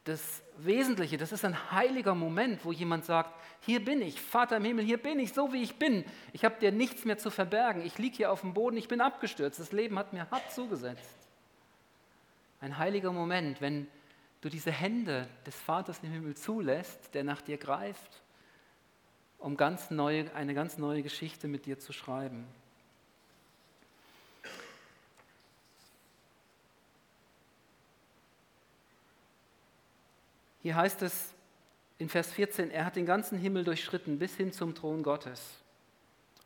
das 0.06 0.42
Wesentliche, 0.58 1.18
das 1.18 1.32
ist 1.32 1.46
ein 1.46 1.72
heiliger 1.72 2.16
Moment, 2.16 2.66
wo 2.66 2.72
jemand 2.72 3.06
sagt, 3.06 3.40
hier 3.60 3.86
bin 3.86 4.02
ich, 4.02 4.20
Vater 4.20 4.58
im 4.58 4.66
Himmel, 4.66 4.84
hier 4.84 4.98
bin 4.98 5.20
ich, 5.20 5.32
so 5.32 5.54
wie 5.54 5.62
ich 5.62 5.76
bin. 5.76 6.04
Ich 6.32 6.44
habe 6.44 6.60
dir 6.60 6.72
nichts 6.72 7.06
mehr 7.06 7.20
zu 7.20 7.30
verbergen. 7.30 7.86
Ich 7.86 8.00
liege 8.00 8.18
hier 8.18 8.32
auf 8.32 8.42
dem 8.42 8.56
Boden, 8.56 8.78
ich 8.78 8.88
bin 8.88 9.00
abgestürzt. 9.00 9.60
Das 9.60 9.72
Leben 9.72 10.00
hat 10.00 10.12
mir 10.12 10.28
hart 10.32 10.52
zugesetzt. 10.52 11.20
Ein 12.62 12.80
heiliger 12.80 13.12
Moment, 13.12 13.62
wenn 13.62 13.86
du 14.42 14.50
diese 14.50 14.72
Hände 14.72 15.28
des 15.46 15.56
Vaters 15.56 16.00
im 16.02 16.10
Himmel 16.10 16.36
zulässt, 16.36 17.14
der 17.14 17.24
nach 17.24 17.44
dir 17.44 17.60
greift 17.60 18.23
um 19.44 19.58
ganz 19.58 19.92
neue, 19.92 20.34
eine 20.36 20.54
ganz 20.54 20.78
neue 20.78 21.04
Geschichte 21.04 21.50
mit 21.50 21.66
dir 21.66 21.78
zu 21.78 21.92
schreiben. 21.92 22.48
Hier 30.62 30.78
heißt 30.78 31.02
es 31.02 31.34
in 31.98 32.08
Vers 32.08 32.32
14, 32.32 32.72
er 32.72 32.86
hat 32.86 32.96
den 32.96 33.06
ganzen 33.06 33.38
Himmel 33.38 33.66
durchschritten 33.66 34.18
bis 34.18 34.34
hin 34.38 34.54
zum 34.54 34.76
Thron 34.76 35.04
Gottes. 35.04 35.42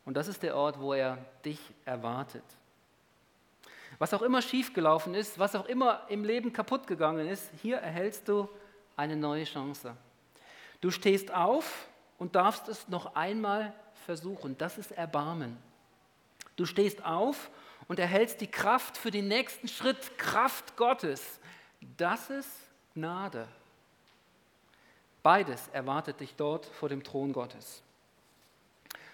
Und 0.04 0.16
das 0.16 0.28
ist 0.28 0.42
der 0.42 0.56
Ort, 0.56 0.80
wo 0.80 0.94
er 0.94 1.24
dich 1.46 1.60
erwartet. 1.86 2.44
Was 4.00 4.12
auch 4.16 4.24
immer 4.24 4.42
schiefgelaufen 4.42 5.14
ist, 5.14 5.38
was 5.38 5.56
auch 5.56 5.68
immer 5.68 6.08
im 6.10 6.24
Leben 6.24 6.52
kaputt 6.52 6.88
gegangen 6.88 7.28
ist, 7.28 7.52
hier 7.62 7.78
erhältst 7.78 8.28
du 8.28 8.50
eine 8.96 9.16
neue 9.16 9.44
Chance. 9.44 9.96
Du 10.82 10.90
stehst 10.90 11.32
auf 11.32 11.88
und 12.18 12.36
darfst 12.36 12.68
es 12.68 12.88
noch 12.88 13.16
einmal 13.16 13.74
versuchen. 14.06 14.58
Das 14.58 14.78
ist 14.78 14.92
Erbarmen. 14.92 15.58
Du 16.56 16.66
stehst 16.66 17.06
auf 17.06 17.50
und 17.88 18.00
erhältst 18.00 18.42
die 18.42 18.48
Kraft 18.48 18.98
für 18.98 19.12
den 19.12 19.28
nächsten 19.28 19.68
Schritt, 19.68 20.18
Kraft 20.18 20.76
Gottes. 20.76 21.40
Das 21.98 22.30
ist 22.30 22.50
Gnade. 22.94 23.48
Beides 25.24 25.68
erwartet 25.74 26.20
dich 26.20 26.36
dort 26.36 26.66
vor 26.66 26.90
dem 26.90 27.04
Thron 27.04 27.34
Gottes. 27.34 27.84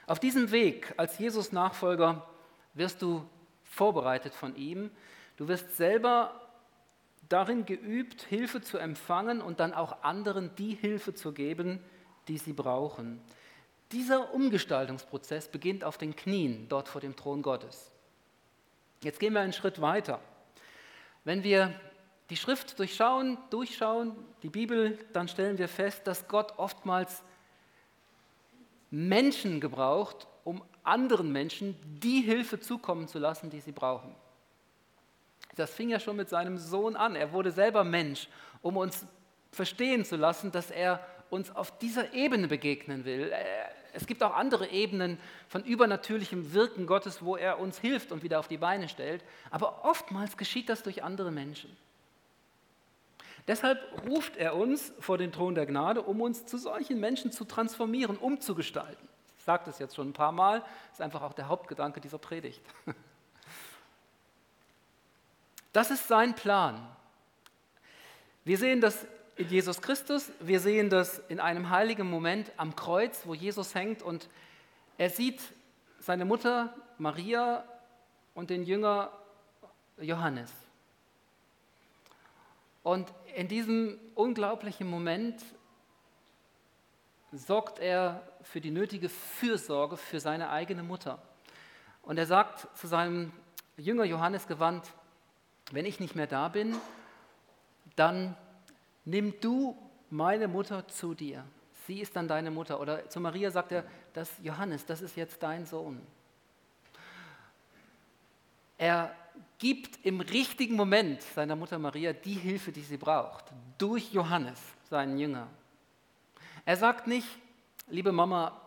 Auf 0.06 0.20
diesem 0.20 0.52
Weg 0.52 0.94
als 0.98 1.18
Jesus 1.18 1.52
Nachfolger 1.52 2.28
wirst 2.74 3.02
du 3.02 3.28
vorbereitet 3.64 4.34
von 4.34 4.56
ihm. 4.56 4.92
Du 5.38 5.48
wirst 5.48 5.76
selber 5.76 6.40
darin 7.30 7.66
geübt, 7.66 8.22
Hilfe 8.24 8.62
zu 8.62 8.78
empfangen 8.78 9.42
und 9.42 9.60
dann 9.60 9.74
auch 9.74 10.04
anderen 10.04 10.54
die 10.56 10.76
Hilfe 10.76 11.14
zu 11.14 11.32
geben, 11.32 11.80
die 12.28 12.38
sie 12.38 12.54
brauchen. 12.54 13.22
Dieser 13.92 14.34
Umgestaltungsprozess 14.34 15.48
beginnt 15.48 15.84
auf 15.84 15.98
den 15.98 16.16
Knien 16.16 16.68
dort 16.70 16.90
vor 16.90 17.02
dem 17.02 17.16
Thron 17.16 17.42
Gottes. 17.42 17.92
Jetzt 19.02 19.20
gehen 19.20 19.34
wir 19.34 19.42
einen 19.42 19.54
Schritt 19.54 19.82
weiter. 19.82 20.20
Wenn 21.24 21.44
wir 21.44 21.74
die 22.30 22.38
Schrift 22.38 22.80
durchschauen, 22.80 23.38
durchschauen, 23.50 24.16
die 24.42 24.50
Bibel, 24.50 24.98
dann 25.14 25.28
stellen 25.28 25.58
wir 25.58 25.68
fest, 25.68 26.08
dass 26.08 26.28
Gott 26.28 26.58
oftmals 26.58 27.22
Menschen 28.90 29.60
gebraucht, 29.60 30.28
um 30.44 30.64
anderen 30.84 31.32
Menschen 31.32 31.76
die 32.00 32.22
Hilfe 32.22 32.60
zukommen 32.60 33.08
zu 33.08 33.20
lassen, 33.20 33.50
die 33.50 33.60
sie 33.60 33.72
brauchen. 33.72 34.16
Das 35.56 35.72
fing 35.72 35.90
ja 35.90 36.00
schon 36.00 36.16
mit 36.16 36.30
seinem 36.30 36.58
Sohn 36.58 36.96
an. 36.96 37.16
Er 37.16 37.32
wurde 37.32 37.52
selber 37.52 37.84
Mensch, 37.84 38.28
um 38.62 38.78
uns 38.78 39.06
verstehen 39.52 40.04
zu 40.04 40.16
lassen, 40.16 40.52
dass 40.52 40.72
er 40.72 41.06
uns 41.30 41.56
auf 41.56 41.78
dieser 41.80 42.14
Ebene 42.14 42.48
begegnen 42.48 43.06
will. 43.06 43.32
Äh, 43.32 43.46
es 43.94 44.08
gibt 44.08 44.24
auch 44.24 44.36
andere 44.36 44.70
Ebenen 44.70 45.20
von 45.48 45.64
übernatürlichem 45.64 46.54
Wirken 46.54 46.88
Gottes, 46.88 47.24
wo 47.24 47.38
er 47.38 47.60
uns 47.60 47.80
hilft 47.80 48.12
und 48.12 48.24
wieder 48.24 48.40
auf 48.40 48.48
die 48.48 48.58
Beine 48.58 48.90
stellt. 48.90 49.24
Aber 49.52 49.86
oftmals 49.86 50.36
geschieht 50.36 50.70
das 50.70 50.84
durch 50.84 51.04
andere 51.04 51.32
Menschen. 51.32 51.76
Deshalb 53.48 53.80
ruft 54.08 54.38
er 54.38 54.56
uns 54.56 54.94
vor 55.00 55.18
den 55.18 55.32
Thron 55.32 55.54
der 55.54 55.66
Gnade, 55.66 56.02
um 56.02 56.22
uns 56.22 56.46
zu 56.46 56.58
solchen 56.58 57.00
Menschen 57.00 57.32
zu 57.32 57.46
transformieren, 57.46 58.18
umzugestalten. 58.18 59.08
Ich 59.38 59.44
sage 59.44 59.64
das 59.66 59.80
jetzt 59.80 59.96
schon 59.96 60.10
ein 60.10 60.14
paar 60.14 60.32
Mal, 60.32 60.64
ist 60.92 61.02
einfach 61.02 61.22
auch 61.22 61.34
der 61.34 61.48
Hauptgedanke 61.50 62.02
dieser 62.02 62.18
Predigt. 62.18 62.62
Das 65.74 65.90
ist 65.90 66.08
sein 66.08 66.36
Plan. 66.36 66.88
Wir 68.46 68.60
sehen 68.60 68.80
das 68.80 69.08
in 69.36 69.50
Jesus 69.50 69.82
Christus. 69.82 70.32
Wir 70.40 70.60
sehen 70.60 70.90
das 70.90 71.20
in 71.28 71.40
einem 71.40 71.70
heiligen 71.70 72.10
Moment 72.10 72.52
am 72.58 72.76
Kreuz, 72.76 73.26
wo 73.26 73.34
Jesus 73.34 73.74
hängt 73.74 74.02
und 74.02 74.30
er 74.98 75.10
sieht 75.10 75.42
seine 76.00 76.26
Mutter 76.26 76.74
Maria 76.98 77.64
und 78.36 78.50
den 78.50 78.64
Jünger 78.64 79.12
Johannes. 80.00 80.52
Und 82.84 83.12
in 83.36 83.48
diesem 83.48 83.98
unglaublichen 84.14 84.88
Moment 84.88 85.42
sorgt 87.32 87.80
er 87.80 88.22
für 88.44 88.62
die 88.62 88.72
nötige 88.72 89.10
Fürsorge 89.10 89.98
für 89.98 90.20
seine 90.20 90.50
eigene 90.50 90.84
Mutter. 90.84 91.22
Und 92.04 92.18
er 92.18 92.26
sagt 92.26 92.68
zu 92.78 92.88
seinem 92.88 93.32
Jünger 93.78 94.04
Johannes 94.04 94.48
gewandt, 94.48 94.92
wenn 95.72 95.86
ich 95.86 96.00
nicht 96.00 96.16
mehr 96.16 96.28
da 96.28 96.50
bin, 96.50 96.76
dann 97.96 98.36
nimm 99.06 99.40
du 99.40 99.78
meine 100.10 100.48
Mutter 100.48 100.88
zu 100.88 101.14
dir. 101.14 101.44
Sie 101.88 102.00
ist 102.00 102.16
dann 102.16 102.28
deine 102.28 102.52
Mutter. 102.52 102.80
Oder 102.80 103.10
zu 103.10 103.20
Maria 103.20 103.52
sagt 103.52 103.72
er, 103.72 103.84
das 104.14 104.32
Johannes, 104.42 104.86
das 104.86 105.02
ist 105.02 105.16
jetzt 105.16 105.42
dein 105.44 105.66
Sohn. 105.66 106.02
Er 108.78 109.16
gibt 109.58 110.06
im 110.06 110.22
richtigen 110.22 110.76
Moment 110.76 111.22
seiner 111.22 111.56
Mutter 111.56 111.80
Maria 111.80 112.14
die 112.14 112.34
Hilfe, 112.34 112.72
die 112.72 112.82
sie 112.82 112.98
braucht, 112.98 113.46
durch 113.78 114.14
Johannes, 114.14 114.60
seinen 114.90 115.18
Jünger. 115.18 115.48
Er 116.66 116.78
sagt 116.78 117.08
nicht, 117.08 117.28
liebe 117.88 118.12
Mama, 118.12 118.60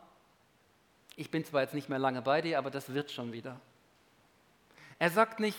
ich 1.16 1.30
bin 1.30 1.44
zwar 1.44 1.62
jetzt 1.62 1.74
nicht 1.74 1.88
mehr 1.88 1.98
lange 1.98 2.22
bei 2.22 2.42
dir, 2.42 2.58
aber 2.58 2.70
das 2.70 2.92
wird 2.92 3.10
schon 3.10 3.32
wieder. 3.32 3.60
Er 4.98 5.10
sagt 5.10 5.40
nicht, 5.40 5.58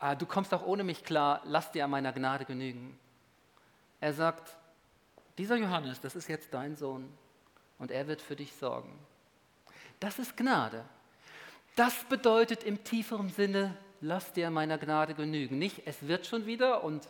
ah, 0.00 0.14
du 0.14 0.26
kommst 0.26 0.52
auch 0.54 0.66
ohne 0.66 0.84
mich 0.84 1.04
klar, 1.04 1.40
lass 1.44 1.70
dir 1.72 1.84
an 1.84 1.90
meiner 1.90 2.12
Gnade 2.12 2.44
genügen. 2.44 2.98
Er 4.04 4.12
sagt, 4.12 4.54
dieser 5.38 5.56
Johannes, 5.56 5.98
das 5.98 6.14
ist 6.14 6.28
jetzt 6.28 6.52
dein 6.52 6.76
Sohn 6.76 7.08
und 7.78 7.90
er 7.90 8.06
wird 8.06 8.20
für 8.20 8.36
dich 8.36 8.52
sorgen. 8.52 8.98
Das 9.98 10.18
ist 10.18 10.36
Gnade. 10.36 10.84
Das 11.74 12.04
bedeutet 12.04 12.64
im 12.64 12.84
tieferen 12.84 13.30
Sinne, 13.30 13.74
lass 14.02 14.34
dir 14.34 14.50
meiner 14.50 14.76
Gnade 14.76 15.14
genügen. 15.14 15.58
Nicht, 15.58 15.86
es 15.86 16.06
wird 16.06 16.26
schon 16.26 16.44
wieder 16.44 16.84
und 16.84 17.08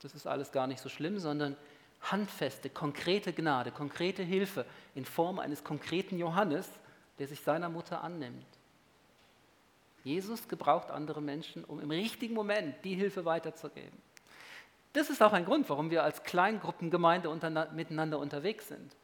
das 0.00 0.14
ist 0.14 0.26
alles 0.26 0.52
gar 0.52 0.66
nicht 0.66 0.80
so 0.80 0.88
schlimm, 0.88 1.18
sondern 1.18 1.54
handfeste, 2.00 2.70
konkrete 2.70 3.34
Gnade, 3.34 3.70
konkrete 3.70 4.22
Hilfe 4.22 4.64
in 4.94 5.04
Form 5.04 5.38
eines 5.38 5.64
konkreten 5.64 6.16
Johannes, 6.16 6.66
der 7.18 7.28
sich 7.28 7.42
seiner 7.42 7.68
Mutter 7.68 8.02
annimmt. 8.02 8.46
Jesus 10.02 10.48
gebraucht 10.48 10.90
andere 10.90 11.20
Menschen, 11.20 11.62
um 11.62 11.78
im 11.78 11.90
richtigen 11.90 12.32
Moment 12.32 12.82
die 12.86 12.94
Hilfe 12.94 13.26
weiterzugeben. 13.26 14.06
Das 14.96 15.10
ist 15.10 15.22
auch 15.22 15.34
ein 15.34 15.44
Grund, 15.44 15.68
warum 15.68 15.90
wir 15.90 16.04
als 16.04 16.22
Kleingruppengemeinde 16.22 17.28
miteinander 17.74 18.18
unterwegs 18.18 18.68
sind 18.68 18.96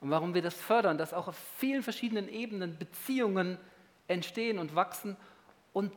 und 0.00 0.10
warum 0.10 0.34
wir 0.34 0.42
das 0.42 0.54
fördern, 0.54 0.98
dass 0.98 1.14
auch 1.14 1.28
auf 1.28 1.38
vielen 1.58 1.84
verschiedenen 1.84 2.28
Ebenen 2.28 2.76
Beziehungen 2.76 3.56
entstehen 4.08 4.58
und 4.58 4.74
wachsen 4.74 5.16
und 5.72 5.92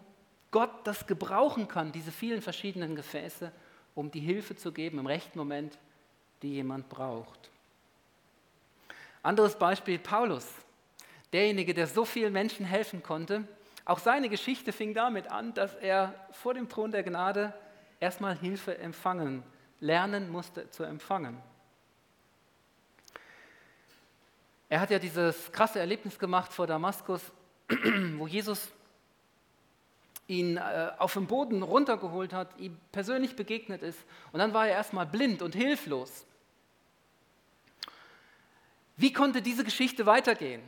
Gott 0.51 0.69
das 0.83 1.07
gebrauchen 1.07 1.67
kann, 1.67 1.91
diese 1.91 2.11
vielen 2.11 2.43
verschiedenen 2.43 2.95
Gefäße, 2.95 3.51
um 3.95 4.11
die 4.11 4.19
Hilfe 4.19 4.55
zu 4.55 4.71
geben 4.71 4.99
im 4.99 5.07
rechten 5.07 5.39
Moment, 5.39 5.79
die 6.43 6.53
jemand 6.53 6.87
braucht. 6.87 7.49
Anderes 9.23 9.57
Beispiel 9.57 9.97
Paulus, 9.97 10.47
derjenige, 11.33 11.73
der 11.73 11.87
so 11.87 12.05
vielen 12.05 12.33
Menschen 12.33 12.67
helfen 12.67 13.01
konnte. 13.01 13.47
Auch 13.83 13.97
seine 13.97 14.29
Geschichte 14.29 14.71
fing 14.71 14.93
damit 14.93 15.31
an, 15.31 15.55
dass 15.55 15.73
er 15.73 16.13
vor 16.33 16.53
dem 16.53 16.69
Thron 16.69 16.91
der 16.91 17.01
Gnade 17.01 17.51
erstmal 17.99 18.37
Hilfe 18.37 18.77
empfangen, 18.77 19.43
lernen 19.79 20.29
musste 20.29 20.69
zu 20.69 20.83
empfangen. 20.83 21.37
Er 24.69 24.81
hat 24.81 24.91
ja 24.91 24.99
dieses 24.99 25.51
krasse 25.51 25.79
Erlebnis 25.79 26.19
gemacht 26.19 26.53
vor 26.53 26.67
Damaskus, 26.67 27.21
wo 28.17 28.27
Jesus 28.27 28.69
ihn 30.27 30.57
äh, 30.57 30.91
auf 30.99 31.13
den 31.13 31.25
Boden 31.25 31.63
runtergeholt 31.63 32.33
hat, 32.33 32.57
ihm 32.59 32.77
persönlich 32.91 33.35
begegnet 33.35 33.81
ist. 33.81 33.99
Und 34.31 34.39
dann 34.39 34.53
war 34.53 34.67
er 34.67 34.75
erstmal 34.75 35.07
blind 35.07 35.41
und 35.41 35.55
hilflos. 35.55 36.25
Wie 38.95 39.11
konnte 39.11 39.41
diese 39.41 39.63
Geschichte 39.63 40.05
weitergehen? 40.05 40.61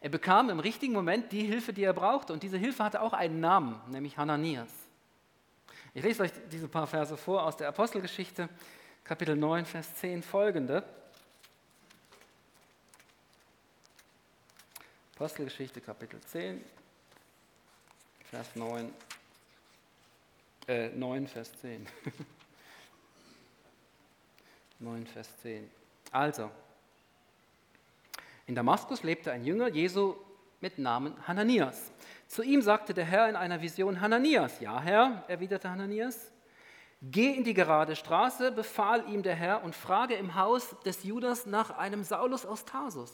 Er 0.00 0.10
bekam 0.10 0.50
im 0.50 0.60
richtigen 0.60 0.92
Moment 0.92 1.32
die 1.32 1.44
Hilfe, 1.44 1.72
die 1.72 1.82
er 1.82 1.92
brauchte. 1.92 2.32
Und 2.32 2.44
diese 2.44 2.58
Hilfe 2.58 2.84
hatte 2.84 3.00
auch 3.00 3.12
einen 3.12 3.40
Namen, 3.40 3.80
nämlich 3.88 4.16
Hananias. 4.16 4.87
Ich 5.98 6.04
lese 6.04 6.22
euch 6.22 6.30
diese 6.52 6.68
paar 6.68 6.86
Verse 6.86 7.16
vor 7.16 7.42
aus 7.42 7.56
der 7.56 7.66
Apostelgeschichte, 7.66 8.48
Kapitel 9.02 9.34
9, 9.34 9.66
Vers 9.66 9.96
10 9.96 10.22
folgende. 10.22 10.84
Apostelgeschichte 15.16 15.80
Kapitel 15.80 16.20
10, 16.20 16.64
Vers 18.30 18.54
9, 18.54 18.94
äh, 20.68 20.90
9, 20.90 21.26
Vers 21.26 21.50
10. 21.60 21.84
9, 24.78 25.04
Vers 25.12 25.36
10. 25.42 25.68
Also, 26.12 26.48
in 28.46 28.54
Damaskus 28.54 29.02
lebte 29.02 29.32
ein 29.32 29.44
Jünger 29.44 29.66
Jesu 29.66 30.14
mit 30.60 30.78
Namen 30.78 31.14
Hananias. 31.26 31.92
Zu 32.26 32.42
ihm 32.42 32.62
sagte 32.62 32.94
der 32.94 33.04
Herr 33.04 33.28
in 33.28 33.36
einer 33.36 33.62
Vision 33.62 34.00
Hananias. 34.00 34.60
Ja, 34.60 34.80
Herr, 34.80 35.24
erwiderte 35.28 35.70
Hananias. 35.70 36.32
Geh 37.00 37.32
in 37.32 37.44
die 37.44 37.54
gerade 37.54 37.94
Straße, 37.94 38.50
befahl 38.50 39.08
ihm 39.08 39.22
der 39.22 39.36
Herr, 39.36 39.62
und 39.62 39.74
frage 39.74 40.14
im 40.14 40.34
Haus 40.34 40.74
des 40.84 41.04
Judas 41.04 41.46
nach 41.46 41.70
einem 41.70 42.02
Saulus 42.02 42.44
aus 42.44 42.64
Tarsus. 42.64 43.12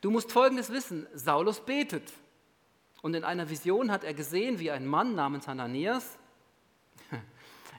Du 0.00 0.10
musst 0.10 0.32
Folgendes 0.32 0.70
wissen, 0.70 1.06
Saulus 1.12 1.60
betet. 1.60 2.12
Und 3.02 3.14
in 3.14 3.24
einer 3.24 3.50
Vision 3.50 3.90
hat 3.90 4.04
er 4.04 4.14
gesehen, 4.14 4.58
wie 4.58 4.70
ein 4.70 4.86
Mann 4.86 5.14
namens 5.14 5.46
Hananias 5.46 6.18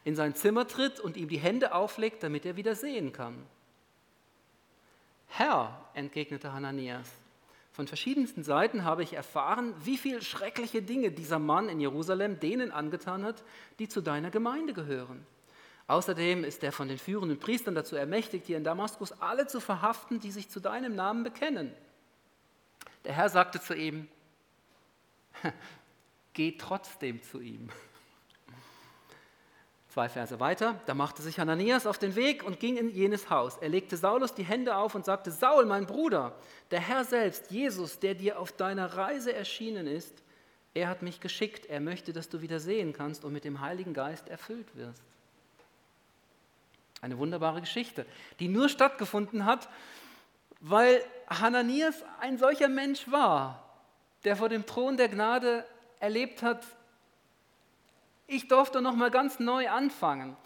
in 0.04 0.16
sein 0.16 0.36
Zimmer 0.36 0.68
tritt 0.68 1.00
und 1.00 1.18
ihm 1.18 1.28
die 1.28 1.40
Hände 1.40 1.74
auflegt, 1.74 2.24
damit 2.24 2.46
er 2.46 2.56
wieder 2.56 2.76
sehen 2.76 3.12
kann. 3.12 3.46
Herr, 5.27 5.86
entgegnete 5.94 6.53
Hananias, 6.53 7.10
von 7.79 7.87
verschiedensten 7.87 8.44
Seiten 8.44 8.83
habe 8.83 9.03
ich 9.03 9.13
erfahren, 9.13 9.74
wie 9.85 9.96
viele 9.96 10.22
schreckliche 10.22 10.81
Dinge 10.81 11.11
dieser 11.11 11.39
Mann 11.39 11.70
in 11.70 11.79
Jerusalem 11.79 12.37
denen 12.37 12.72
angetan 12.72 13.24
hat, 13.24 13.42
die 13.79 13.87
zu 13.87 14.01
deiner 14.01 14.31
Gemeinde 14.31 14.74
gehören. 14.74 15.25
Außerdem 15.87 16.44
ist 16.44 16.61
er 16.61 16.74
von 16.74 16.89
den 16.89 16.98
führenden 16.98 17.39
Priestern 17.39 17.75
dazu 17.75 17.96
ermächtigt, 17.96 18.48
hier 18.48 18.57
in 18.57 18.65
Damaskus 18.65 19.13
alle 19.22 19.48
zu 19.48 19.61
verhaften, 19.61 20.20
die 20.20 20.31
sich 20.31 20.50
zu 20.50 20.59
deinem 20.59 20.94
Namen 20.94 21.24
bekennen. 21.24 21.72
Der 23.05 23.13
Herr 23.13 23.29
sagte 23.29 23.61
zu 23.61 23.74
ihm, 23.74 24.09
geh 26.33 26.57
trotzdem 26.57 27.24
zu 27.24 27.39
ihm. 27.39 27.70
Zwei 29.90 30.08
Verse 30.08 30.40
weiter, 30.40 30.80
da 30.86 30.94
machte 30.94 31.24
sich 31.24 31.40
Hananias 31.40 31.88
auf 31.88 31.98
den 31.98 32.16
Weg 32.16 32.44
und 32.44 32.60
ging 32.60 32.78
in 32.78 32.90
jenes 32.90 33.32
Haus. 33.32 33.58
Er 33.58 33.70
legte 33.70 33.98
Saulus 33.98 34.36
die 34.36 34.44
Hände 34.44 34.75
auf 34.75 34.94
und 34.94 35.04
sagte, 35.04 35.32
Saul, 35.32 35.66
mein 35.66 35.88
Bruder, 35.88 36.36
der 36.70 36.80
Herr 36.80 37.06
selbst, 37.06 37.50
Jesus, 37.50 37.98
der 38.00 38.14
dir 38.14 38.40
auf 38.40 38.52
deiner 38.52 38.86
Reise 38.86 39.34
erschienen 39.34 39.88
ist, 39.88 40.14
er 40.75 40.88
hat 40.88 41.02
mich 41.02 41.20
geschickt, 41.20 41.66
er 41.66 41.80
möchte, 41.80 42.14
dass 42.14 42.30
du 42.30 42.42
wieder 42.42 42.60
sehen 42.60 42.94
kannst 42.94 43.25
und 43.25 43.34
mit 43.34 43.44
dem 43.44 43.62
Heiligen 43.62 43.96
Geist 43.96 44.30
erfüllt 44.30 44.68
wirst. 44.75 45.02
Eine 47.02 47.18
wunderbare 47.18 47.62
Geschichte, 47.62 48.06
die 48.40 48.48
nur 48.48 48.70
stattgefunden 48.70 49.46
hat, 49.46 49.70
weil 50.60 51.02
Hananias 51.28 52.04
ein 52.20 52.38
solcher 52.38 52.68
Mensch 52.68 53.10
war, 53.10 53.64
der 54.24 54.36
vor 54.36 54.50
dem 54.50 54.68
Thron 54.68 54.98
der 54.98 55.10
Gnade 55.10 55.66
erlebt 56.00 56.44
hat, 56.44 56.64
ich 58.29 58.48
durfte 58.48 58.81
noch 58.81 58.96
mal 58.96 59.11
ganz 59.11 59.39
neu 59.39 59.70
anfangen. 59.70 60.37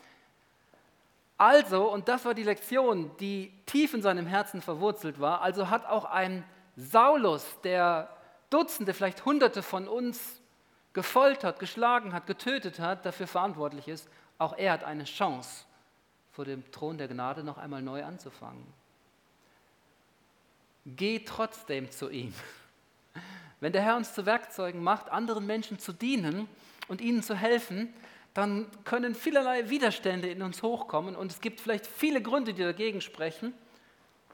Also, 1.38 1.91
und 1.91 2.08
das 2.08 2.26
war 2.26 2.34
die 2.34 2.43
Lektion, 2.43 3.12
die 3.19 3.52
tief 3.65 3.93
in 3.93 4.02
seinem 4.02 4.26
Herzen 4.26 4.62
verwurzelt 4.62 5.19
war, 5.19 5.41
also 5.41 5.69
hat 5.69 5.86
auch 5.86 6.06
ein 6.06 6.43
Saulus, 6.76 7.46
der 7.63 8.10
Dutzende, 8.50 8.93
vielleicht 8.93 9.26
Hunderte 9.26 9.62
von 9.62 9.88
uns 9.88 10.41
gefoltert, 10.93 11.60
geschlagen 11.60 12.13
hat, 12.13 12.28
getötet 12.28 12.80
hat, 12.80 13.06
dafür 13.06 13.28
verantwortlich 13.28 13.88
ist, 13.88 14.08
auch 14.38 14.58
er 14.58 14.74
hat 14.74 14.84
eine 14.84 15.04
Chance, 15.04 15.65
vor 16.32 16.46
dem 16.46 16.72
Thron 16.72 16.98
der 16.98 17.08
Gnade 17.08 17.43
noch 17.43 17.58
einmal 17.58 17.82
neu 17.82 18.04
anzufangen. 18.04 18.65
Geh 20.86 21.19
trotzdem 21.19 21.91
zu 21.91 22.10
ihm. 22.10 22.34
Wenn 23.60 23.74
der 23.74 23.82
Herr 23.82 23.96
uns 23.96 24.13
zu 24.13 24.26
Werkzeugen 24.26 24.84
macht, 24.84 25.10
anderen 25.10 25.46
Menschen 25.46 25.80
zu 25.80 25.93
dienen 25.93 26.48
und 26.88 27.02
ihnen 27.02 27.24
zu 27.24 27.36
helfen, 27.36 27.93
dann 28.34 28.67
können 28.84 29.15
vielerlei 29.15 29.69
Widerstände 29.69 30.30
in 30.30 30.41
uns 30.41 30.63
hochkommen 30.63 31.15
und 31.15 31.32
es 31.32 31.39
gibt 31.39 31.62
vielleicht 31.62 31.86
viele 31.86 32.22
Gründe, 32.22 32.54
die 32.54 32.63
dagegen 32.63 33.02
sprechen. 33.02 33.54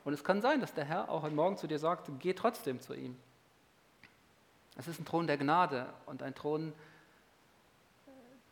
Und 0.05 0.13
es 0.13 0.23
kann 0.23 0.41
sein, 0.41 0.61
dass 0.61 0.73
der 0.73 0.85
Herr 0.85 1.09
auch 1.09 1.23
heute 1.23 1.35
Morgen 1.35 1.57
zu 1.57 1.67
dir 1.67 1.79
sagt, 1.79 2.09
geh 2.19 2.33
trotzdem 2.33 2.79
zu 2.79 2.93
ihm. 2.93 3.17
Es 4.77 4.87
ist 4.87 4.99
ein 4.99 5.05
Thron 5.05 5.27
der 5.27 5.37
Gnade 5.37 5.87
und 6.05 6.23
ein 6.23 6.33
Thron 6.33 6.71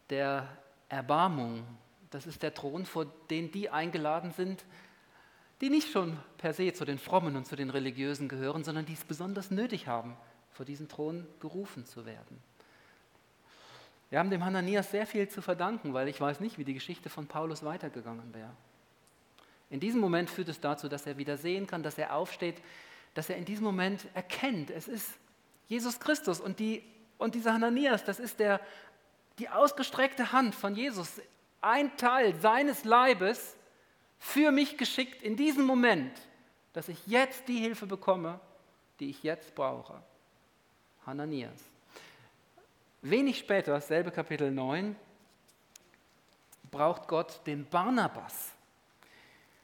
der 0.09 0.47
Erbarmung. 0.89 1.63
Das 2.09 2.27
ist 2.27 2.43
der 2.43 2.53
Thron, 2.53 2.85
vor 2.85 3.05
den 3.29 3.51
die 3.51 3.69
eingeladen 3.69 4.31
sind, 4.31 4.65
die 5.61 5.69
nicht 5.69 5.89
schon 5.89 6.17
per 6.37 6.53
se 6.53 6.73
zu 6.73 6.85
den 6.85 6.99
Frommen 6.99 7.35
und 7.35 7.47
zu 7.47 7.55
den 7.55 7.69
Religiösen 7.69 8.27
gehören, 8.27 8.63
sondern 8.63 8.85
die 8.85 8.93
es 8.93 9.05
besonders 9.05 9.51
nötig 9.51 9.87
haben, 9.87 10.17
vor 10.51 10.65
diesen 10.65 10.89
Thron 10.89 11.25
gerufen 11.39 11.85
zu 11.85 12.05
werden. 12.05 12.41
Wir 14.09 14.19
haben 14.19 14.29
dem 14.29 14.43
Hananias 14.43 14.91
sehr 14.91 15.05
viel 15.05 15.27
zu 15.27 15.41
verdanken, 15.41 15.93
weil 15.93 16.07
ich 16.07 16.19
weiß 16.19 16.39
nicht, 16.39 16.57
wie 16.57 16.63
die 16.63 16.73
Geschichte 16.73 17.09
von 17.09 17.27
Paulus 17.27 17.63
weitergegangen 17.63 18.33
wäre. 18.33 18.51
In 19.69 19.79
diesem 19.79 19.99
Moment 19.99 20.29
führt 20.29 20.47
es 20.47 20.61
dazu, 20.61 20.87
dass 20.87 21.05
er 21.05 21.17
wieder 21.17 21.37
sehen 21.37 21.67
kann, 21.67 21.83
dass 21.83 21.97
er 21.97 22.15
aufsteht, 22.15 22.55
dass 23.13 23.29
er 23.29 23.35
in 23.35 23.45
diesem 23.45 23.65
Moment 23.65 24.07
erkennt, 24.13 24.69
es 24.69 24.87
ist 24.87 25.09
Jesus 25.67 25.99
Christus 25.99 26.39
und, 26.39 26.59
die, 26.59 26.83
und 27.17 27.35
dieser 27.35 27.53
Hananias, 27.53 28.05
das 28.05 28.19
ist 28.19 28.39
der, 28.39 28.61
die 29.39 29.49
ausgestreckte 29.49 30.31
Hand 30.31 30.55
von 30.55 30.75
Jesus, 30.75 31.19
ein 31.61 31.95
Teil 31.97 32.35
seines 32.35 32.85
Leibes, 32.85 33.55
für 34.19 34.51
mich 34.51 34.77
geschickt 34.77 35.21
in 35.21 35.35
diesem 35.35 35.65
Moment, 35.65 36.13
dass 36.73 36.87
ich 36.89 37.05
jetzt 37.07 37.47
die 37.47 37.59
Hilfe 37.59 37.85
bekomme, 37.85 38.39
die 38.99 39.09
ich 39.09 39.23
jetzt 39.23 39.53
brauche. 39.53 40.01
Hananias. 41.05 41.59
Wenig 43.03 43.37
später, 43.37 43.73
dasselbe 43.73 44.09
Kapitel 44.09 44.49
9, 44.49 44.95
braucht 46.71 47.07
Gott 47.07 47.41
den 47.45 47.69
Barnabas. 47.69 48.53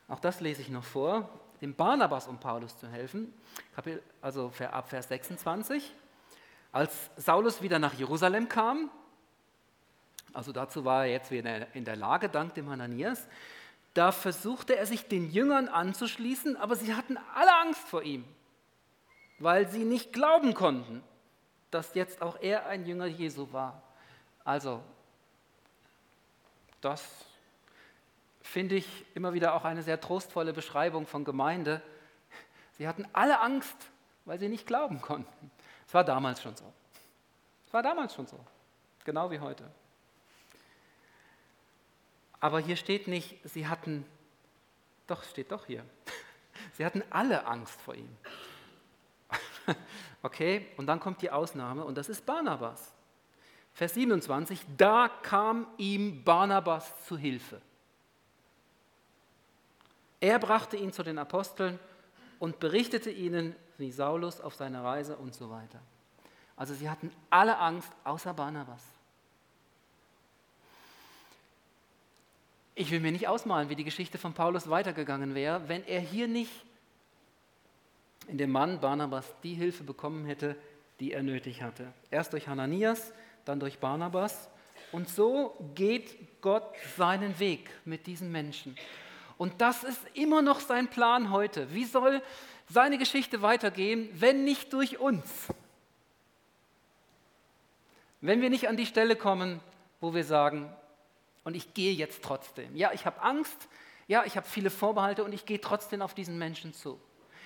Auch 0.08 0.20
das 0.20 0.40
lese 0.40 0.62
ich 0.62 0.70
noch 0.70 0.84
vor. 0.84 1.28
Dem 1.60 1.74
Barnabas, 1.74 2.28
um 2.28 2.40
Paulus 2.40 2.78
zu 2.78 2.88
helfen. 2.88 3.34
Also 4.22 4.52
ab 4.72 4.90
Vers 4.90 5.08
26. 5.08 5.92
Als 6.72 7.10
Saulus 7.18 7.62
wieder 7.62 7.80
nach 7.80 7.94
Jerusalem 7.94 8.50
kam, 8.50 8.92
also 10.32 10.52
dazu 10.52 10.86
war 10.86 11.06
er 11.06 11.12
jetzt 11.12 11.32
wieder 11.32 11.74
in 11.76 11.86
der 11.86 11.96
Lage, 11.96 12.30
dank 12.30 12.54
dem 12.54 12.70
Hananias, 12.70 13.28
da 13.94 14.12
versuchte 14.12 14.76
er 14.76 14.86
sich 14.86 15.08
den 15.08 15.32
Jüngern 15.32 15.68
anzuschließen, 15.68 16.58
aber 16.58 16.76
sie 16.76 16.96
hatten 16.96 17.18
alle 17.36 17.56
Angst 17.62 17.88
vor 17.88 18.04
ihm, 18.04 18.26
weil 19.40 19.70
sie 19.70 19.86
nicht 19.86 20.14
glauben 20.14 20.54
konnten, 20.54 21.04
dass 21.74 21.94
jetzt 21.96 22.22
auch 22.22 22.40
er 22.42 22.68
ein 22.68 22.86
Jünger 22.86 23.06
Jesu 23.06 23.52
war. 23.52 23.82
Also, 24.44 24.84
das 26.82 27.04
finde 28.42 28.76
ich 28.76 29.06
immer 29.16 29.34
wieder 29.34 29.56
auch 29.56 29.64
eine 29.64 29.82
sehr 29.82 30.00
trostvolle 30.00 30.54
Beschreibung 30.54 31.08
von 31.08 31.24
Gemeinde. 31.24 31.82
Sie 32.78 32.88
hatten 32.88 33.08
alle 33.14 33.40
Angst, 33.40 33.78
weil 34.26 34.40
sie 34.40 34.50
nicht 34.50 34.68
glauben 34.68 35.02
konnten. 35.02 35.52
Es 35.88 35.94
war 35.94 36.04
damals 36.04 36.42
schon 36.42 36.56
so. 36.56 36.72
Es 37.68 37.74
war 37.74 37.82
damals 37.82 38.14
schon 38.14 38.28
so, 38.28 38.40
genau 39.06 39.32
wie 39.32 39.40
heute. 39.40 39.70
Aber 42.40 42.60
hier 42.60 42.76
steht 42.76 43.08
nicht, 43.08 43.40
sie 43.46 43.68
hatten, 43.68 44.06
doch, 45.08 45.24
steht 45.24 45.52
doch 45.52 45.66
hier, 45.66 45.86
sie 46.74 46.86
hatten 46.86 47.04
alle 47.10 47.46
Angst 47.48 47.82
vor 47.82 47.96
ihm. 47.96 48.18
Okay, 50.26 50.68
und 50.78 50.88
dann 50.88 51.02
kommt 51.02 51.22
die 51.22 51.30
Ausnahme 51.30 51.84
und 51.84 51.98
das 51.98 52.08
ist 52.08 52.26
Barnabas. 52.26 52.94
Vers 53.74 53.94
27, 53.96 54.62
da 54.78 55.10
kam 55.22 55.68
ihm 55.78 56.24
Barnabas 56.24 57.06
zu 57.06 57.18
Hilfe. 57.18 57.62
Er 60.22 60.40
brachte 60.40 60.78
ihn 60.78 60.94
zu 60.94 61.04
den 61.04 61.18
Aposteln 61.18 61.78
und 62.40 62.62
berichtete 62.62 63.12
ihnen, 63.12 63.54
wie 63.78 63.92
Saulus 63.92 64.40
auf 64.40 64.56
seiner 64.56 64.82
Reise 64.82 65.18
und 65.18 65.36
so 65.36 65.50
weiter. 65.50 65.82
Also 66.56 66.74
sie 66.74 66.90
hatten 66.90 67.12
alle 67.30 67.58
Angst, 67.58 67.92
außer 68.06 68.34
Barnabas. 68.34 68.82
Ich 72.76 72.92
will 72.92 73.02
mir 73.02 73.12
nicht 73.12 73.28
ausmalen, 73.28 73.68
wie 73.68 73.76
die 73.76 73.84
Geschichte 73.84 74.18
von 74.18 74.34
Paulus 74.34 74.70
weitergegangen 74.70 75.36
wäre, 75.36 75.68
wenn 75.68 75.84
er 75.86 76.00
hier 76.00 76.30
nicht 76.30 76.54
in 78.28 78.38
dem 78.38 78.52
Mann 78.52 78.80
Barnabas 78.80 79.26
die 79.44 79.54
Hilfe 79.54 79.84
bekommen 79.84 80.26
hätte, 80.26 80.56
die 81.00 81.12
er 81.14 81.24
nötig 81.24 81.62
hatte. 81.62 81.92
Erst 82.12 82.34
durch 82.34 82.48
Hananias, 82.48 83.14
dann 83.46 83.60
durch 83.60 83.80
Barnabas. 83.80 84.50
Und 84.92 85.10
so 85.10 85.56
geht 85.76 86.42
Gott 86.42 86.64
seinen 86.98 87.40
Weg 87.40 87.70
mit 87.86 88.08
diesen 88.08 88.32
Menschen. 88.32 88.76
Und 89.38 89.62
das 89.62 89.84
ist 89.84 90.02
immer 90.14 90.42
noch 90.42 90.60
sein 90.60 90.88
Plan 90.88 91.32
heute. 91.32 91.74
Wie 91.74 91.86
soll 91.86 92.22
seine 92.70 92.98
Geschichte 92.98 93.42
weitergehen, 93.42 94.10
wenn 94.14 94.44
nicht 94.44 94.72
durch 94.74 95.00
uns? 95.00 95.48
Wenn 98.22 98.42
wir 98.42 98.50
nicht 98.50 98.70
an 98.70 98.78
die 98.78 98.86
Stelle 98.86 99.16
kommen, 99.16 99.60
wo 100.00 100.14
wir 100.14 100.24
sagen, 100.24 100.72
und 101.44 101.56
ich 101.56 101.74
gehe 101.74 101.92
jetzt 101.92 102.24
trotzdem. 102.24 102.76
Ja, 102.76 102.92
ich 102.94 103.06
habe 103.06 103.22
Angst, 103.22 103.68
ja, 104.08 104.24
ich 104.26 104.38
habe 104.38 104.48
viele 104.48 104.70
Vorbehalte 104.70 105.24
und 105.24 105.34
ich 105.34 105.46
gehe 105.46 105.60
trotzdem 105.60 106.02
auf 106.02 106.14
diesen 106.14 106.38
Menschen 106.38 106.74
zu. 106.74 107.00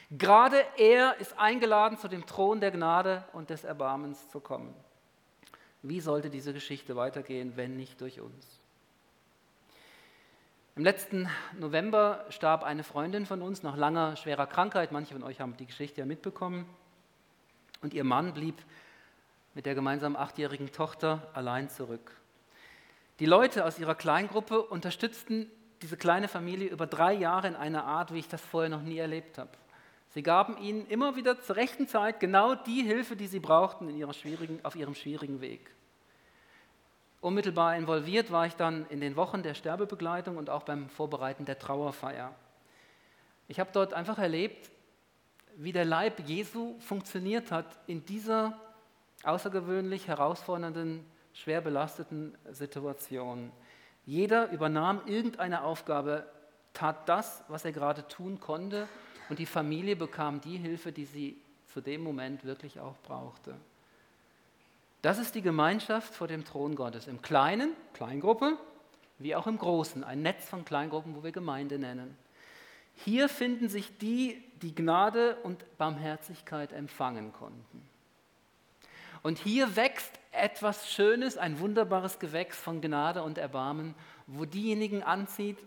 Gerade 0.09 0.63
er 0.77 1.19
ist 1.19 1.37
eingeladen, 1.37 1.97
zu 1.97 2.07
dem 2.07 2.25
Thron 2.25 2.61
der 2.61 2.71
Gnade 2.71 3.25
und 3.33 3.49
des 3.49 3.65
Erbarmens 3.65 4.29
zu 4.29 4.39
kommen. 4.39 4.73
Wie 5.81 5.99
sollte 5.99 6.29
diese 6.29 6.53
Geschichte 6.53 6.95
weitergehen, 6.95 7.53
wenn 7.55 7.75
nicht 7.75 7.99
durch 7.99 8.21
uns? 8.21 8.59
Im 10.77 10.83
letzten 10.83 11.27
November 11.57 12.25
starb 12.29 12.63
eine 12.63 12.83
Freundin 12.83 13.25
von 13.25 13.41
uns 13.41 13.63
nach 13.63 13.75
langer, 13.75 14.15
schwerer 14.15 14.47
Krankheit. 14.47 14.91
Manche 14.91 15.13
von 15.13 15.23
euch 15.23 15.41
haben 15.41 15.57
die 15.57 15.65
Geschichte 15.65 15.99
ja 15.99 16.05
mitbekommen. 16.05 16.69
Und 17.81 17.93
ihr 17.93 18.03
Mann 18.03 18.33
blieb 18.33 18.55
mit 19.55 19.65
der 19.65 19.75
gemeinsamen 19.75 20.15
achtjährigen 20.15 20.71
Tochter 20.71 21.27
allein 21.33 21.69
zurück. 21.69 22.11
Die 23.19 23.25
Leute 23.25 23.65
aus 23.65 23.79
ihrer 23.79 23.95
Kleingruppe 23.95 24.61
unterstützten 24.61 25.51
diese 25.81 25.97
kleine 25.97 26.27
Familie 26.27 26.69
über 26.69 26.85
drei 26.85 27.13
Jahre 27.13 27.47
in 27.47 27.55
einer 27.55 27.85
Art, 27.85 28.13
wie 28.13 28.19
ich 28.19 28.27
das 28.27 28.41
vorher 28.41 28.69
noch 28.69 28.83
nie 28.83 28.99
erlebt 28.99 29.39
habe. 29.39 29.49
Sie 30.17 30.23
gaben 30.23 30.57
ihnen 30.57 30.87
immer 30.87 31.15
wieder 31.15 31.39
zur 31.41 31.57
rechten 31.57 31.87
Zeit 31.87 32.19
genau 32.19 32.55
die 32.55 32.81
Hilfe, 32.81 33.15
die 33.15 33.27
sie 33.27 33.39
brauchten 33.39 33.87
in 33.87 33.95
ihrer 33.95 34.13
schwierigen, 34.13 34.59
auf 34.63 34.75
ihrem 34.75 34.95
schwierigen 34.95 35.41
Weg. 35.41 35.69
Unmittelbar 37.21 37.75
involviert 37.75 38.31
war 38.31 38.47
ich 38.47 38.55
dann 38.55 38.87
in 38.89 38.99
den 38.99 39.15
Wochen 39.15 39.43
der 39.43 39.53
Sterbebegleitung 39.53 40.37
und 40.37 40.49
auch 40.49 40.63
beim 40.63 40.89
Vorbereiten 40.89 41.45
der 41.45 41.59
Trauerfeier. 41.59 42.33
Ich 43.47 43.59
habe 43.59 43.69
dort 43.71 43.93
einfach 43.93 44.17
erlebt, 44.17 44.71
wie 45.55 45.71
der 45.71 45.85
Leib 45.85 46.19
Jesu 46.25 46.79
funktioniert 46.79 47.51
hat 47.51 47.67
in 47.85 48.03
dieser 48.03 48.59
außergewöhnlich 49.21 50.07
herausfordernden, 50.07 51.05
schwer 51.31 51.61
belasteten 51.61 52.35
Situation. 52.49 53.51
Jeder 54.03 54.49
übernahm 54.49 54.99
irgendeine 55.05 55.61
Aufgabe, 55.61 56.25
tat 56.73 57.07
das, 57.07 57.43
was 57.49 57.65
er 57.65 57.71
gerade 57.71 58.07
tun 58.07 58.39
konnte 58.39 58.87
und 59.29 59.39
die 59.39 59.45
Familie 59.45 59.95
bekam 59.95 60.41
die 60.41 60.57
Hilfe, 60.57 60.91
die 60.91 61.05
sie 61.05 61.37
zu 61.73 61.81
dem 61.81 62.01
Moment 62.01 62.43
wirklich 62.43 62.79
auch 62.79 62.95
brauchte. 63.03 63.55
Das 65.01 65.19
ist 65.19 65.35
die 65.35 65.41
Gemeinschaft 65.41 66.13
vor 66.13 66.27
dem 66.27 66.43
Thron 66.43 66.75
Gottes. 66.75 67.07
Im 67.07 67.21
Kleinen, 67.21 67.73
Kleingruppe, 67.93 68.57
wie 69.19 69.35
auch 69.35 69.47
im 69.47 69.57
Großen, 69.57 70.03
ein 70.03 70.21
Netz 70.21 70.49
von 70.49 70.65
Kleingruppen, 70.65 71.15
wo 71.15 71.23
wir 71.23 71.31
Gemeinde 71.31 71.77
nennen. 71.77 72.17
Hier 73.05 73.29
finden 73.29 73.69
sich 73.69 73.97
die, 73.99 74.43
die 74.61 74.73
Gnade 74.73 75.37
und 75.43 75.65
Barmherzigkeit 75.77 76.73
empfangen 76.73 77.31
konnten. 77.31 77.87
Und 79.21 79.37
hier 79.37 79.75
wächst 79.75 80.11
etwas 80.31 80.91
Schönes, 80.91 81.37
ein 81.37 81.59
wunderbares 81.59 82.19
Gewächs 82.19 82.57
von 82.57 82.81
Gnade 82.81 83.23
und 83.23 83.37
Erbarmen, 83.37 83.93
wo 84.25 84.45
diejenigen 84.45 85.03
anzieht, 85.03 85.57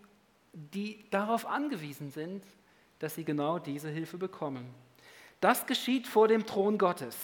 die 0.52 1.04
darauf 1.10 1.46
angewiesen 1.46 2.10
sind, 2.10 2.44
dass 3.00 3.16
sie 3.16 3.24
genau 3.24 3.58
diese 3.58 3.88
Hilfe 3.88 4.16
bekommen. 4.16 4.72
Das 5.40 5.66
geschieht 5.66 6.06
vor 6.06 6.28
dem 6.28 6.46
Thron 6.46 6.78
Gottes. 6.78 7.16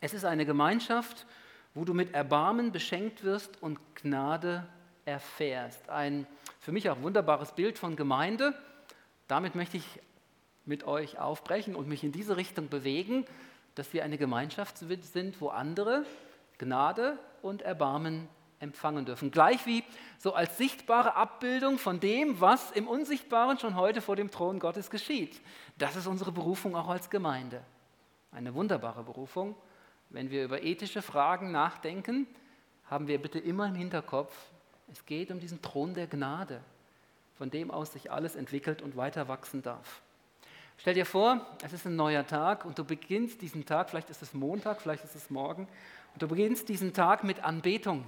Es 0.00 0.14
ist 0.14 0.24
eine 0.24 0.46
Gemeinschaft, 0.46 1.26
wo 1.74 1.84
du 1.84 1.92
mit 1.92 2.14
Erbarmen 2.14 2.72
beschenkt 2.72 3.24
wirst 3.24 3.62
und 3.62 3.78
Gnade 3.96 4.66
erfährst. 5.04 5.88
Ein 5.90 6.26
für 6.60 6.72
mich 6.72 6.88
auch 6.88 7.02
wunderbares 7.02 7.52
Bild 7.52 7.78
von 7.78 7.96
Gemeinde. 7.96 8.54
Damit 9.26 9.54
möchte 9.54 9.76
ich 9.76 10.00
mit 10.64 10.84
euch 10.84 11.18
aufbrechen 11.18 11.74
und 11.74 11.88
mich 11.88 12.04
in 12.04 12.12
diese 12.12 12.36
Richtung 12.36 12.68
bewegen, 12.68 13.24
dass 13.74 13.92
wir 13.92 14.04
eine 14.04 14.18
Gemeinschaft 14.18 14.78
sind, 14.78 15.40
wo 15.40 15.48
andere 15.48 16.04
Gnade 16.58 17.18
und 17.42 17.62
Erbarmen 17.62 18.28
empfangen 18.60 19.04
dürfen. 19.04 19.30
Gleich 19.30 19.66
wie 19.66 19.84
so 20.18 20.34
als 20.34 20.58
sichtbare 20.58 21.14
Abbildung 21.14 21.78
von 21.78 22.00
dem, 22.00 22.40
was 22.40 22.70
im 22.72 22.88
Unsichtbaren 22.88 23.58
schon 23.58 23.76
heute 23.76 24.00
vor 24.00 24.16
dem 24.16 24.30
Thron 24.30 24.58
Gottes 24.58 24.90
geschieht. 24.90 25.40
Das 25.78 25.96
ist 25.96 26.06
unsere 26.06 26.32
Berufung 26.32 26.74
auch 26.74 26.88
als 26.88 27.10
Gemeinde. 27.10 27.62
Eine 28.32 28.54
wunderbare 28.54 29.04
Berufung. 29.04 29.54
Wenn 30.10 30.30
wir 30.30 30.44
über 30.44 30.62
ethische 30.62 31.02
Fragen 31.02 31.52
nachdenken, 31.52 32.26
haben 32.86 33.06
wir 33.06 33.20
bitte 33.20 33.38
immer 33.38 33.66
im 33.66 33.74
Hinterkopf, 33.74 34.34
es 34.90 35.04
geht 35.04 35.30
um 35.30 35.38
diesen 35.38 35.60
Thron 35.60 35.92
der 35.92 36.06
Gnade, 36.06 36.62
von 37.36 37.50
dem 37.50 37.70
aus 37.70 37.92
sich 37.92 38.10
alles 38.10 38.36
entwickelt 38.36 38.80
und 38.80 38.96
weiter 38.96 39.28
wachsen 39.28 39.62
darf. 39.62 40.00
Stell 40.78 40.94
dir 40.94 41.04
vor, 41.04 41.44
es 41.62 41.72
ist 41.72 41.86
ein 41.86 41.96
neuer 41.96 42.26
Tag 42.26 42.64
und 42.64 42.78
du 42.78 42.84
beginnst 42.84 43.42
diesen 43.42 43.66
Tag, 43.66 43.90
vielleicht 43.90 44.10
ist 44.10 44.22
es 44.22 44.32
Montag, 44.32 44.80
vielleicht 44.80 45.04
ist 45.04 45.14
es 45.14 45.28
morgen, 45.28 45.68
und 46.14 46.22
du 46.22 46.28
beginnst 46.28 46.68
diesen 46.68 46.94
Tag 46.94 47.24
mit 47.24 47.44
Anbetung. 47.44 48.04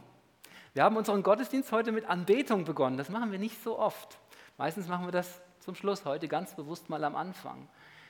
Wir 0.72 0.84
haben 0.84 0.96
unseren 0.96 1.24
Gottesdienst 1.24 1.72
heute 1.72 1.90
mit 1.90 2.04
Anbetung 2.04 2.64
begonnen. 2.64 2.96
Das 2.96 3.08
machen 3.08 3.32
wir 3.32 3.40
nicht 3.40 3.60
so 3.60 3.76
oft. 3.76 4.18
Meistens 4.56 4.86
machen 4.86 5.04
wir 5.04 5.10
das 5.10 5.40
zum 5.58 5.74
Schluss, 5.74 6.04
heute 6.04 6.28
ganz 6.28 6.54
bewusst 6.54 6.88
mal 6.88 7.02
am 7.02 7.16
Anfang. 7.16 7.68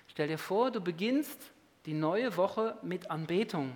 Stell 0.08 0.28
dir 0.28 0.36
vor, 0.36 0.70
du 0.70 0.82
beginnst 0.82 1.40
die 1.86 1.94
neue 1.94 2.36
Woche 2.36 2.76
mit 2.82 3.10
Anbetung. 3.10 3.72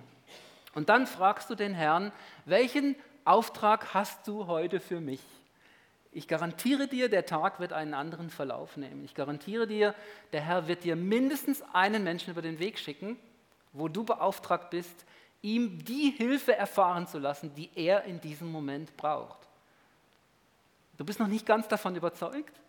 Und 0.75 0.89
dann 0.89 1.07
fragst 1.07 1.49
du 1.49 1.55
den 1.55 1.73
Herrn, 1.73 2.11
welchen 2.45 2.95
Auftrag 3.23 3.95
hast 3.95 4.27
du 4.27 4.45
heute 4.45 4.79
für 4.79 5.01
mich? 5.01 5.21
Ich 6.11 6.27
garantiere 6.27 6.87
dir, 6.87 7.09
der 7.09 7.25
Tag 7.25 7.59
wird 7.59 7.73
einen 7.73 7.95
anderen 7.95 8.29
Verlauf 8.29 8.77
nehmen. 8.77 9.03
Ich 9.03 9.15
garantiere 9.15 9.65
dir, 9.65 9.95
der 10.31 10.41
Herr 10.41 10.67
wird 10.67 10.83
dir 10.83 10.95
mindestens 10.95 11.63
einen 11.73 12.03
Menschen 12.03 12.29
über 12.29 12.43
den 12.43 12.59
Weg 12.59 12.77
schicken, 12.77 13.17
wo 13.73 13.87
du 13.87 14.03
beauftragt 14.03 14.69
bist, 14.69 15.05
ihm 15.45 15.85
die 15.85 16.09
Hilfe 16.09 16.55
erfahren 16.55 17.05
zu 17.05 17.19
lassen, 17.19 17.53
die 17.53 17.69
er 17.75 18.03
in 18.05 18.19
diesem 18.19 18.51
Moment 18.51 18.97
braucht. 18.97 19.37
Du 20.97 21.05
bist 21.05 21.19
noch 21.19 21.27
nicht 21.27 21.45
ganz 21.45 21.67
davon 21.67 21.95
überzeugt? 21.95 22.59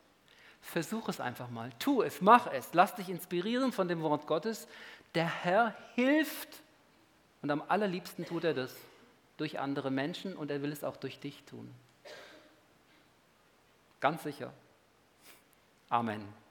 Versuch 0.60 1.08
es 1.08 1.18
einfach 1.18 1.48
mal. 1.48 1.70
Tu 1.78 2.02
es, 2.02 2.20
mach 2.20 2.46
es. 2.52 2.74
Lass 2.74 2.94
dich 2.94 3.08
inspirieren 3.08 3.72
von 3.72 3.88
dem 3.88 4.02
Wort 4.02 4.26
Gottes. 4.26 4.68
Der 5.14 5.26
Herr 5.26 5.74
hilft 5.94 6.60
und 7.40 7.50
am 7.50 7.62
allerliebsten 7.66 8.26
tut 8.26 8.44
er 8.44 8.52
das 8.52 8.74
durch 9.38 9.58
andere 9.58 9.90
Menschen 9.90 10.36
und 10.36 10.50
er 10.50 10.60
will 10.60 10.72
es 10.72 10.84
auch 10.84 10.96
durch 10.96 11.18
dich 11.18 11.44
tun. 11.44 11.72
Ganz 14.00 14.22
sicher. 14.22 14.52
Amen. 15.88 16.45